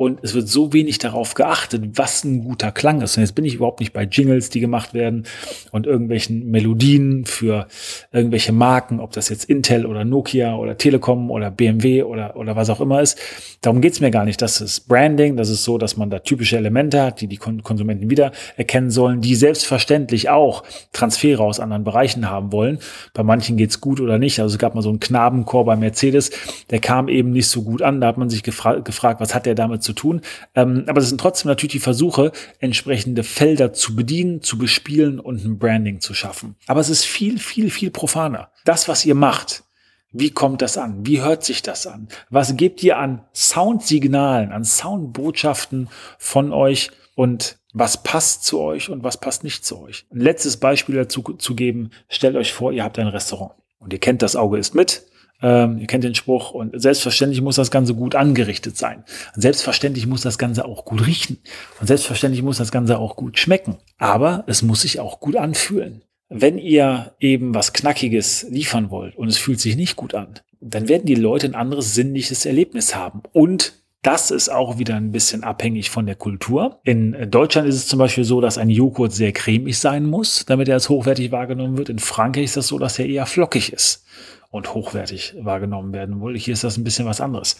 Und 0.00 0.20
es 0.22 0.32
wird 0.32 0.48
so 0.48 0.72
wenig 0.72 0.96
darauf 0.96 1.34
geachtet, 1.34 1.82
was 1.98 2.24
ein 2.24 2.42
guter 2.42 2.72
Klang 2.72 3.02
ist. 3.02 3.18
Und 3.18 3.22
jetzt 3.22 3.34
bin 3.34 3.44
ich 3.44 3.56
überhaupt 3.56 3.80
nicht 3.80 3.92
bei 3.92 4.04
Jingles, 4.04 4.48
die 4.48 4.60
gemacht 4.60 4.94
werden 4.94 5.26
und 5.72 5.86
irgendwelchen 5.86 6.50
Melodien 6.50 7.26
für 7.26 7.66
irgendwelche 8.10 8.52
Marken, 8.52 8.98
ob 8.98 9.12
das 9.12 9.28
jetzt 9.28 9.44
Intel 9.44 9.84
oder 9.84 10.06
Nokia 10.06 10.56
oder 10.56 10.78
Telekom 10.78 11.30
oder 11.30 11.50
BMW 11.50 12.02
oder, 12.02 12.34
oder 12.36 12.56
was 12.56 12.70
auch 12.70 12.80
immer 12.80 13.02
ist. 13.02 13.18
Darum 13.60 13.82
geht's 13.82 14.00
mir 14.00 14.10
gar 14.10 14.24
nicht. 14.24 14.40
Das 14.40 14.62
ist 14.62 14.88
Branding. 14.88 15.36
Das 15.36 15.50
ist 15.50 15.64
so, 15.64 15.76
dass 15.76 15.98
man 15.98 16.08
da 16.08 16.20
typische 16.20 16.56
Elemente 16.56 17.02
hat, 17.02 17.20
die 17.20 17.26
die 17.26 17.36
Konsumenten 17.36 18.08
wieder 18.08 18.32
erkennen 18.56 18.90
sollen, 18.90 19.20
die 19.20 19.34
selbstverständlich 19.34 20.30
auch 20.30 20.62
Transfere 20.94 21.42
aus 21.42 21.60
anderen 21.60 21.84
Bereichen 21.84 22.30
haben 22.30 22.52
wollen. 22.52 22.78
Bei 23.12 23.22
manchen 23.22 23.58
geht's 23.58 23.82
gut 23.82 24.00
oder 24.00 24.16
nicht. 24.16 24.40
Also 24.40 24.54
es 24.54 24.58
gab 24.58 24.74
mal 24.74 24.80
so 24.80 24.88
einen 24.88 25.00
Knabenchor 25.00 25.66
bei 25.66 25.76
Mercedes, 25.76 26.30
der 26.70 26.78
kam 26.78 27.08
eben 27.10 27.32
nicht 27.32 27.48
so 27.48 27.60
gut 27.60 27.82
an. 27.82 28.00
Da 28.00 28.06
hat 28.06 28.16
man 28.16 28.30
sich 28.30 28.42
gefra 28.42 28.78
gefragt, 28.78 29.20
was 29.20 29.34
hat 29.34 29.44
der 29.44 29.54
damit 29.54 29.82
zu 29.82 29.89
zu 29.90 29.94
tun. 29.94 30.20
Ähm, 30.54 30.84
aber 30.86 31.00
das 31.00 31.08
sind 31.08 31.20
trotzdem 31.20 31.48
natürlich 31.48 31.72
die 31.72 31.80
Versuche, 31.80 32.32
entsprechende 32.60 33.22
Felder 33.24 33.72
zu 33.72 33.96
bedienen, 33.96 34.42
zu 34.42 34.56
bespielen 34.56 35.18
und 35.18 35.44
ein 35.44 35.58
Branding 35.58 36.00
zu 36.00 36.14
schaffen. 36.14 36.54
Aber 36.66 36.80
es 36.80 36.88
ist 36.88 37.04
viel, 37.04 37.38
viel, 37.38 37.70
viel 37.70 37.90
profaner. 37.90 38.50
Das, 38.64 38.88
was 38.88 39.04
ihr 39.04 39.14
macht, 39.14 39.64
wie 40.12 40.30
kommt 40.30 40.62
das 40.62 40.76
an? 40.76 41.06
Wie 41.06 41.20
hört 41.20 41.44
sich 41.44 41.62
das 41.62 41.86
an? 41.86 42.08
Was 42.30 42.56
gebt 42.56 42.82
ihr 42.82 42.98
an 42.98 43.24
Soundsignalen, 43.34 44.52
an 44.52 44.64
Soundbotschaften 44.64 45.88
von 46.18 46.52
euch 46.52 46.90
und 47.14 47.58
was 47.72 48.02
passt 48.02 48.44
zu 48.44 48.60
euch 48.60 48.90
und 48.90 49.04
was 49.04 49.18
passt 49.18 49.44
nicht 49.44 49.64
zu 49.64 49.80
euch? 49.80 50.06
Ein 50.12 50.20
letztes 50.20 50.56
Beispiel 50.56 50.96
dazu 50.96 51.22
zu 51.22 51.54
geben. 51.54 51.90
Stellt 52.08 52.36
euch 52.36 52.52
vor, 52.52 52.72
ihr 52.72 52.82
habt 52.82 52.98
ein 52.98 53.06
Restaurant 53.06 53.52
und 53.78 53.92
ihr 53.92 54.00
kennt 54.00 54.22
das 54.22 54.34
Auge 54.34 54.58
ist 54.58 54.74
mit. 54.74 55.04
Ähm, 55.42 55.78
ihr 55.78 55.86
kennt 55.86 56.04
den 56.04 56.14
Spruch 56.14 56.52
und 56.52 56.80
selbstverständlich 56.80 57.40
muss 57.40 57.56
das 57.56 57.70
Ganze 57.70 57.94
gut 57.94 58.14
angerichtet 58.14 58.76
sein. 58.76 59.04
Und 59.34 59.42
selbstverständlich 59.42 60.06
muss 60.06 60.22
das 60.22 60.38
Ganze 60.38 60.64
auch 60.64 60.84
gut 60.84 61.06
riechen. 61.06 61.38
Und 61.80 61.86
selbstverständlich 61.86 62.42
muss 62.42 62.58
das 62.58 62.72
Ganze 62.72 62.98
auch 62.98 63.16
gut 63.16 63.38
schmecken. 63.38 63.78
Aber 63.98 64.44
es 64.46 64.62
muss 64.62 64.82
sich 64.82 65.00
auch 65.00 65.20
gut 65.20 65.36
anfühlen. 65.36 66.02
Wenn 66.28 66.58
ihr 66.58 67.14
eben 67.18 67.54
was 67.54 67.72
Knackiges 67.72 68.46
liefern 68.50 68.90
wollt 68.90 69.16
und 69.16 69.28
es 69.28 69.38
fühlt 69.38 69.60
sich 69.60 69.76
nicht 69.76 69.96
gut 69.96 70.14
an, 70.14 70.34
dann 70.60 70.88
werden 70.88 71.06
die 71.06 71.14
Leute 71.14 71.46
ein 71.46 71.54
anderes 71.54 71.94
sinnliches 71.94 72.46
Erlebnis 72.46 72.94
haben. 72.94 73.22
Und 73.32 73.80
das 74.02 74.30
ist 74.30 74.48
auch 74.48 74.78
wieder 74.78 74.94
ein 74.94 75.12
bisschen 75.12 75.42
abhängig 75.42 75.90
von 75.90 76.06
der 76.06 76.14
Kultur. 76.14 76.80
In 76.84 77.30
Deutschland 77.30 77.68
ist 77.68 77.74
es 77.74 77.88
zum 77.88 77.98
Beispiel 77.98 78.24
so, 78.24 78.40
dass 78.40 78.58
ein 78.58 78.70
Joghurt 78.70 79.12
sehr 79.12 79.32
cremig 79.32 79.78
sein 79.78 80.06
muss, 80.06 80.46
damit 80.46 80.68
er 80.68 80.74
als 80.74 80.88
hochwertig 80.88 81.32
wahrgenommen 81.32 81.76
wird. 81.76 81.88
In 81.88 81.98
Frankreich 81.98 82.44
ist 82.44 82.56
das 82.56 82.68
so, 82.68 82.78
dass 82.78 82.98
er 82.98 83.06
eher 83.06 83.26
flockig 83.26 83.72
ist 83.72 84.06
und 84.50 84.74
hochwertig 84.74 85.34
wahrgenommen 85.40 85.92
werden 85.92 86.20
will. 86.20 86.36
Hier 86.36 86.54
ist 86.54 86.64
das 86.64 86.76
ein 86.76 86.84
bisschen 86.84 87.06
was 87.06 87.20
anderes. 87.20 87.56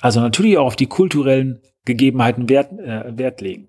Also 0.00 0.20
natürlich 0.20 0.58
auch 0.58 0.66
auf 0.66 0.76
die 0.76 0.86
kulturellen 0.86 1.60
Gegebenheiten 1.84 2.48
Wert, 2.48 2.72
äh, 2.72 3.16
Wert 3.16 3.40
legen. 3.40 3.68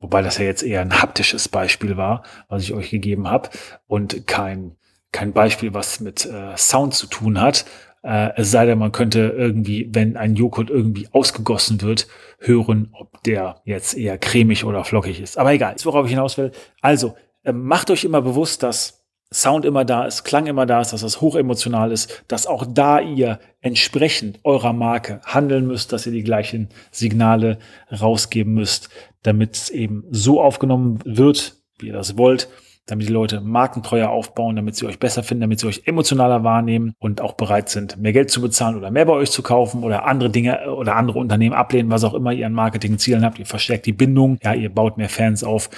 Wobei 0.00 0.22
das 0.22 0.38
ja 0.38 0.44
jetzt 0.44 0.62
eher 0.62 0.80
ein 0.80 1.00
haptisches 1.00 1.48
Beispiel 1.48 1.96
war, 1.96 2.22
was 2.48 2.62
ich 2.62 2.72
euch 2.72 2.90
gegeben 2.90 3.28
habe 3.28 3.50
und 3.86 4.26
kein, 4.26 4.76
kein 5.12 5.32
Beispiel, 5.32 5.74
was 5.74 6.00
mit 6.00 6.24
äh, 6.24 6.56
Sound 6.56 6.94
zu 6.94 7.06
tun 7.08 7.40
hat. 7.40 7.64
Äh, 8.02 8.30
es 8.36 8.50
sei 8.50 8.66
denn, 8.66 8.78
man 8.78 8.92
könnte 8.92 9.34
irgendwie, 9.36 9.88
wenn 9.92 10.16
ein 10.16 10.36
Joghurt 10.36 10.70
irgendwie 10.70 11.08
ausgegossen 11.10 11.82
wird, 11.82 12.06
hören, 12.38 12.90
ob 12.92 13.22
der 13.24 13.60
jetzt 13.64 13.94
eher 13.94 14.18
cremig 14.18 14.64
oder 14.64 14.84
flockig 14.84 15.20
ist. 15.20 15.36
Aber 15.36 15.52
egal, 15.52 15.74
worauf 15.82 16.06
ich 16.06 16.12
hinaus 16.12 16.38
will. 16.38 16.52
Also, 16.80 17.16
äh, 17.42 17.52
macht 17.52 17.90
euch 17.90 18.04
immer 18.04 18.22
bewusst, 18.22 18.62
dass 18.62 18.97
Sound 19.32 19.66
immer 19.66 19.84
da 19.84 20.06
ist, 20.06 20.24
Klang 20.24 20.46
immer 20.46 20.64
da 20.64 20.80
ist, 20.80 20.92
dass 20.92 21.02
das 21.02 21.20
hochemotional 21.20 21.92
ist, 21.92 22.24
dass 22.28 22.46
auch 22.46 22.64
da 22.66 22.98
ihr 22.98 23.38
entsprechend 23.60 24.40
eurer 24.42 24.72
Marke 24.72 25.20
handeln 25.24 25.66
müsst, 25.66 25.92
dass 25.92 26.06
ihr 26.06 26.12
die 26.12 26.22
gleichen 26.22 26.70
Signale 26.90 27.58
rausgeben 27.92 28.54
müsst, 28.54 28.88
damit 29.22 29.54
es 29.54 29.70
eben 29.70 30.04
so 30.10 30.40
aufgenommen 30.40 31.00
wird, 31.04 31.56
wie 31.78 31.88
ihr 31.88 31.92
das 31.92 32.16
wollt, 32.16 32.48
damit 32.86 33.06
die 33.06 33.12
Leute 33.12 33.42
markentreuer 33.42 34.08
aufbauen, 34.08 34.56
damit 34.56 34.76
sie 34.76 34.86
euch 34.86 34.98
besser 34.98 35.22
finden, 35.22 35.42
damit 35.42 35.60
sie 35.60 35.66
euch 35.66 35.82
emotionaler 35.84 36.42
wahrnehmen 36.42 36.94
und 36.98 37.20
auch 37.20 37.34
bereit 37.34 37.68
sind, 37.68 37.98
mehr 37.98 38.14
Geld 38.14 38.30
zu 38.30 38.40
bezahlen 38.40 38.76
oder 38.76 38.90
mehr 38.90 39.04
bei 39.04 39.12
euch 39.12 39.30
zu 39.30 39.42
kaufen 39.42 39.84
oder 39.84 40.06
andere 40.06 40.30
Dinge 40.30 40.74
oder 40.74 40.96
andere 40.96 41.18
Unternehmen 41.18 41.54
ablehnen, 41.54 41.90
was 41.90 42.04
auch 42.04 42.14
immer 42.14 42.32
ihr 42.32 42.46
an 42.46 42.54
Marketingzielen 42.54 43.24
habt. 43.24 43.38
Ihr 43.38 43.46
verstärkt 43.46 43.84
die 43.84 43.92
Bindung, 43.92 44.38
ja, 44.42 44.54
ihr 44.54 44.70
baut 44.70 44.96
mehr 44.96 45.10
Fans 45.10 45.44
auf. 45.44 45.68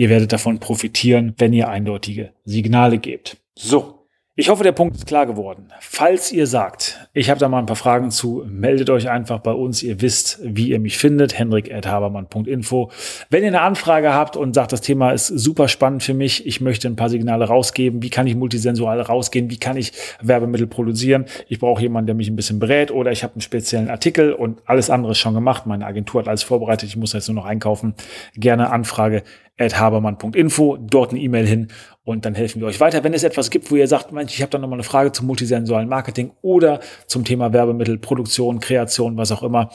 Ihr 0.00 0.08
werdet 0.08 0.32
davon 0.32 0.60
profitieren, 0.60 1.34
wenn 1.36 1.52
ihr 1.52 1.68
eindeutige 1.68 2.32
Signale 2.46 2.96
gebt. 2.96 3.36
So, 3.54 3.99
ich 4.40 4.48
hoffe, 4.48 4.64
der 4.64 4.72
Punkt 4.72 4.96
ist 4.96 5.06
klar 5.06 5.26
geworden. 5.26 5.68
Falls 5.80 6.32
ihr 6.32 6.46
sagt, 6.46 7.06
ich 7.12 7.28
habe 7.28 7.38
da 7.38 7.46
mal 7.46 7.58
ein 7.58 7.66
paar 7.66 7.76
Fragen 7.76 8.10
zu, 8.10 8.42
meldet 8.48 8.88
euch 8.88 9.10
einfach 9.10 9.40
bei 9.40 9.52
uns. 9.52 9.82
Ihr 9.82 10.00
wisst, 10.00 10.40
wie 10.42 10.70
ihr 10.70 10.80
mich 10.80 10.96
findet. 10.96 11.38
hendrik.habermann.info. 11.38 12.90
Wenn 13.28 13.42
ihr 13.42 13.48
eine 13.48 13.60
Anfrage 13.60 14.14
habt 14.14 14.38
und 14.38 14.54
sagt, 14.54 14.72
das 14.72 14.80
Thema 14.80 15.10
ist 15.10 15.26
super 15.26 15.68
spannend 15.68 16.02
für 16.02 16.14
mich, 16.14 16.46
ich 16.46 16.62
möchte 16.62 16.88
ein 16.88 16.96
paar 16.96 17.10
Signale 17.10 17.44
rausgeben, 17.44 18.02
wie 18.02 18.08
kann 18.08 18.26
ich 18.26 18.34
multisensual 18.34 19.02
rausgehen, 19.02 19.50
wie 19.50 19.58
kann 19.58 19.76
ich 19.76 19.92
Werbemittel 20.22 20.66
produzieren, 20.66 21.26
ich 21.46 21.58
brauche 21.58 21.82
jemanden, 21.82 22.06
der 22.06 22.14
mich 22.14 22.30
ein 22.30 22.36
bisschen 22.36 22.58
berät 22.58 22.90
oder 22.90 23.12
ich 23.12 23.22
habe 23.22 23.34
einen 23.34 23.42
speziellen 23.42 23.90
Artikel 23.90 24.32
und 24.32 24.62
alles 24.64 24.88
andere 24.88 25.12
ist 25.12 25.18
schon 25.18 25.34
gemacht. 25.34 25.66
Meine 25.66 25.84
Agentur 25.84 26.22
hat 26.22 26.28
alles 26.28 26.44
vorbereitet, 26.44 26.88
ich 26.88 26.96
muss 26.96 27.12
jetzt 27.12 27.28
nur 27.28 27.34
noch 27.34 27.44
einkaufen. 27.44 27.94
Gerne 28.36 28.70
Anfrage 28.70 29.22
habermann.info, 29.60 30.78
dort 30.78 31.10
eine 31.10 31.20
E-Mail 31.20 31.46
hin 31.46 31.68
und 32.04 32.24
dann 32.24 32.34
helfen 32.34 32.60
wir 32.60 32.68
euch 32.68 32.80
weiter. 32.80 33.04
Wenn 33.04 33.14
es 33.14 33.22
etwas 33.22 33.50
gibt, 33.50 33.70
wo 33.70 33.76
ihr 33.76 33.86
sagt, 33.86 34.12
Mensch, 34.12 34.34
ich 34.34 34.42
habe 34.42 34.50
da 34.50 34.58
nochmal 34.58 34.78
eine 34.78 34.84
Frage 34.84 35.12
zum 35.12 35.26
multisensualen 35.26 35.88
Marketing 35.88 36.32
oder 36.42 36.80
zum 37.06 37.24
Thema 37.24 37.52
Werbemittel, 37.52 37.98
Produktion, 37.98 38.60
Kreation, 38.60 39.16
was 39.16 39.32
auch 39.32 39.42
immer 39.42 39.70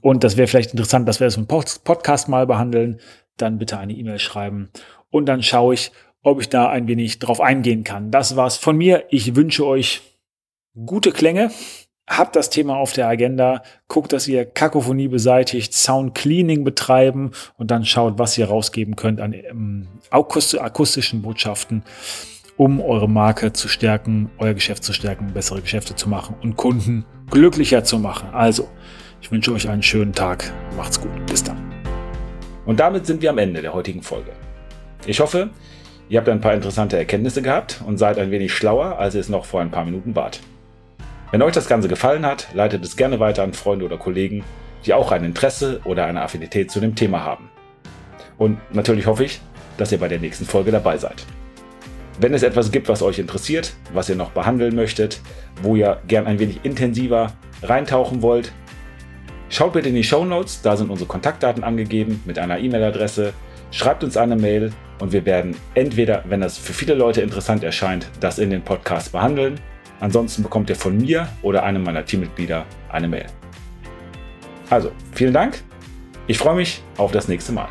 und 0.00 0.24
das 0.24 0.36
wäre 0.36 0.48
vielleicht 0.48 0.72
interessant, 0.72 1.08
dass 1.08 1.20
wir 1.20 1.26
das 1.26 1.36
im 1.36 1.46
Podcast 1.46 2.28
mal 2.28 2.46
behandeln, 2.46 3.00
dann 3.36 3.58
bitte 3.58 3.78
eine 3.78 3.92
E-Mail 3.92 4.18
schreiben 4.18 4.70
und 5.10 5.26
dann 5.26 5.42
schaue 5.42 5.74
ich, 5.74 5.92
ob 6.22 6.40
ich 6.40 6.48
da 6.48 6.68
ein 6.68 6.86
wenig 6.88 7.18
drauf 7.18 7.40
eingehen 7.40 7.84
kann. 7.84 8.10
Das 8.10 8.36
war's 8.36 8.56
von 8.56 8.76
mir. 8.76 9.04
Ich 9.10 9.34
wünsche 9.34 9.66
euch 9.66 10.02
gute 10.74 11.12
Klänge 11.12 11.50
habt 12.08 12.36
das 12.36 12.50
Thema 12.50 12.76
auf 12.76 12.92
der 12.92 13.08
Agenda, 13.08 13.62
guckt, 13.88 14.12
dass 14.12 14.28
ihr 14.28 14.44
Kakophonie 14.44 15.08
beseitigt, 15.08 15.72
Sound 15.74 16.14
Cleaning 16.14 16.64
betreiben 16.64 17.30
und 17.56 17.70
dann 17.70 17.84
schaut, 17.84 18.18
was 18.18 18.36
ihr 18.36 18.46
rausgeben 18.46 18.96
könnt 18.96 19.20
an 19.20 19.32
ähm, 19.32 19.88
akustischen 20.10 21.22
Botschaften, 21.22 21.84
um 22.56 22.80
eure 22.80 23.08
Marke 23.08 23.52
zu 23.52 23.68
stärken, 23.68 24.30
euer 24.38 24.54
Geschäft 24.54 24.84
zu 24.84 24.92
stärken, 24.92 25.32
bessere 25.32 25.62
Geschäfte 25.62 25.94
zu 25.94 26.08
machen 26.08 26.36
und 26.42 26.56
Kunden 26.56 27.04
glücklicher 27.30 27.84
zu 27.84 27.98
machen. 27.98 28.28
Also, 28.32 28.68
ich 29.20 29.30
wünsche 29.30 29.52
euch 29.52 29.68
einen 29.68 29.82
schönen 29.82 30.12
Tag. 30.12 30.52
Macht's 30.76 31.00
gut. 31.00 31.10
Bis 31.26 31.42
dann. 31.44 31.72
Und 32.66 32.80
damit 32.80 33.06
sind 33.06 33.22
wir 33.22 33.30
am 33.30 33.38
Ende 33.38 33.62
der 33.62 33.72
heutigen 33.72 34.02
Folge. 34.02 34.32
Ich 35.06 35.20
hoffe, 35.20 35.50
ihr 36.08 36.18
habt 36.18 36.28
ein 36.28 36.40
paar 36.40 36.54
interessante 36.54 36.96
Erkenntnisse 36.96 37.42
gehabt 37.42 37.80
und 37.86 37.98
seid 37.98 38.18
ein 38.18 38.30
wenig 38.30 38.52
schlauer, 38.52 38.98
als 38.98 39.14
ihr 39.14 39.20
es 39.20 39.28
noch 39.28 39.44
vor 39.44 39.60
ein 39.60 39.70
paar 39.70 39.84
Minuten 39.84 40.14
wart. 40.14 40.40
Wenn 41.32 41.40
euch 41.40 41.54
das 41.54 41.66
Ganze 41.66 41.88
gefallen 41.88 42.26
hat, 42.26 42.48
leitet 42.52 42.84
es 42.84 42.94
gerne 42.94 43.18
weiter 43.18 43.42
an 43.42 43.54
Freunde 43.54 43.86
oder 43.86 43.96
Kollegen, 43.96 44.44
die 44.84 44.92
auch 44.92 45.12
ein 45.12 45.24
Interesse 45.24 45.80
oder 45.84 46.04
eine 46.04 46.20
Affinität 46.20 46.70
zu 46.70 46.78
dem 46.78 46.94
Thema 46.94 47.24
haben. 47.24 47.48
Und 48.36 48.58
natürlich 48.74 49.06
hoffe 49.06 49.24
ich, 49.24 49.40
dass 49.78 49.92
ihr 49.92 49.98
bei 49.98 50.08
der 50.08 50.18
nächsten 50.18 50.44
Folge 50.44 50.70
dabei 50.70 50.98
seid. 50.98 51.24
Wenn 52.20 52.34
es 52.34 52.42
etwas 52.42 52.70
gibt, 52.70 52.90
was 52.90 53.00
euch 53.00 53.18
interessiert, 53.18 53.72
was 53.94 54.10
ihr 54.10 54.14
noch 54.14 54.32
behandeln 54.32 54.76
möchtet, 54.76 55.22
wo 55.62 55.74
ihr 55.74 56.02
gern 56.06 56.26
ein 56.26 56.38
wenig 56.38 56.60
intensiver 56.64 57.32
reintauchen 57.62 58.20
wollt, 58.20 58.52
schaut 59.48 59.72
bitte 59.72 59.88
in 59.88 59.94
die 59.94 60.04
Show 60.04 60.26
Notes, 60.26 60.60
da 60.60 60.76
sind 60.76 60.90
unsere 60.90 61.08
Kontaktdaten 61.08 61.64
angegeben 61.64 62.20
mit 62.26 62.38
einer 62.38 62.58
E-Mail-Adresse. 62.58 63.32
Schreibt 63.70 64.04
uns 64.04 64.18
eine 64.18 64.36
Mail 64.36 64.70
und 65.00 65.12
wir 65.12 65.24
werden 65.24 65.56
entweder, 65.74 66.24
wenn 66.28 66.42
das 66.42 66.58
für 66.58 66.74
viele 66.74 66.92
Leute 66.92 67.22
interessant 67.22 67.64
erscheint, 67.64 68.10
das 68.20 68.38
in 68.38 68.50
den 68.50 68.60
Podcast 68.60 69.12
behandeln 69.12 69.58
Ansonsten 70.02 70.42
bekommt 70.42 70.68
ihr 70.68 70.74
von 70.74 70.98
mir 70.98 71.28
oder 71.42 71.62
einem 71.62 71.84
meiner 71.84 72.04
Teammitglieder 72.04 72.66
eine 72.90 73.06
Mail. 73.06 73.26
Also, 74.68 74.90
vielen 75.12 75.32
Dank. 75.32 75.62
Ich 76.26 76.38
freue 76.38 76.56
mich 76.56 76.82
auf 76.96 77.12
das 77.12 77.28
nächste 77.28 77.52
Mal. 77.52 77.68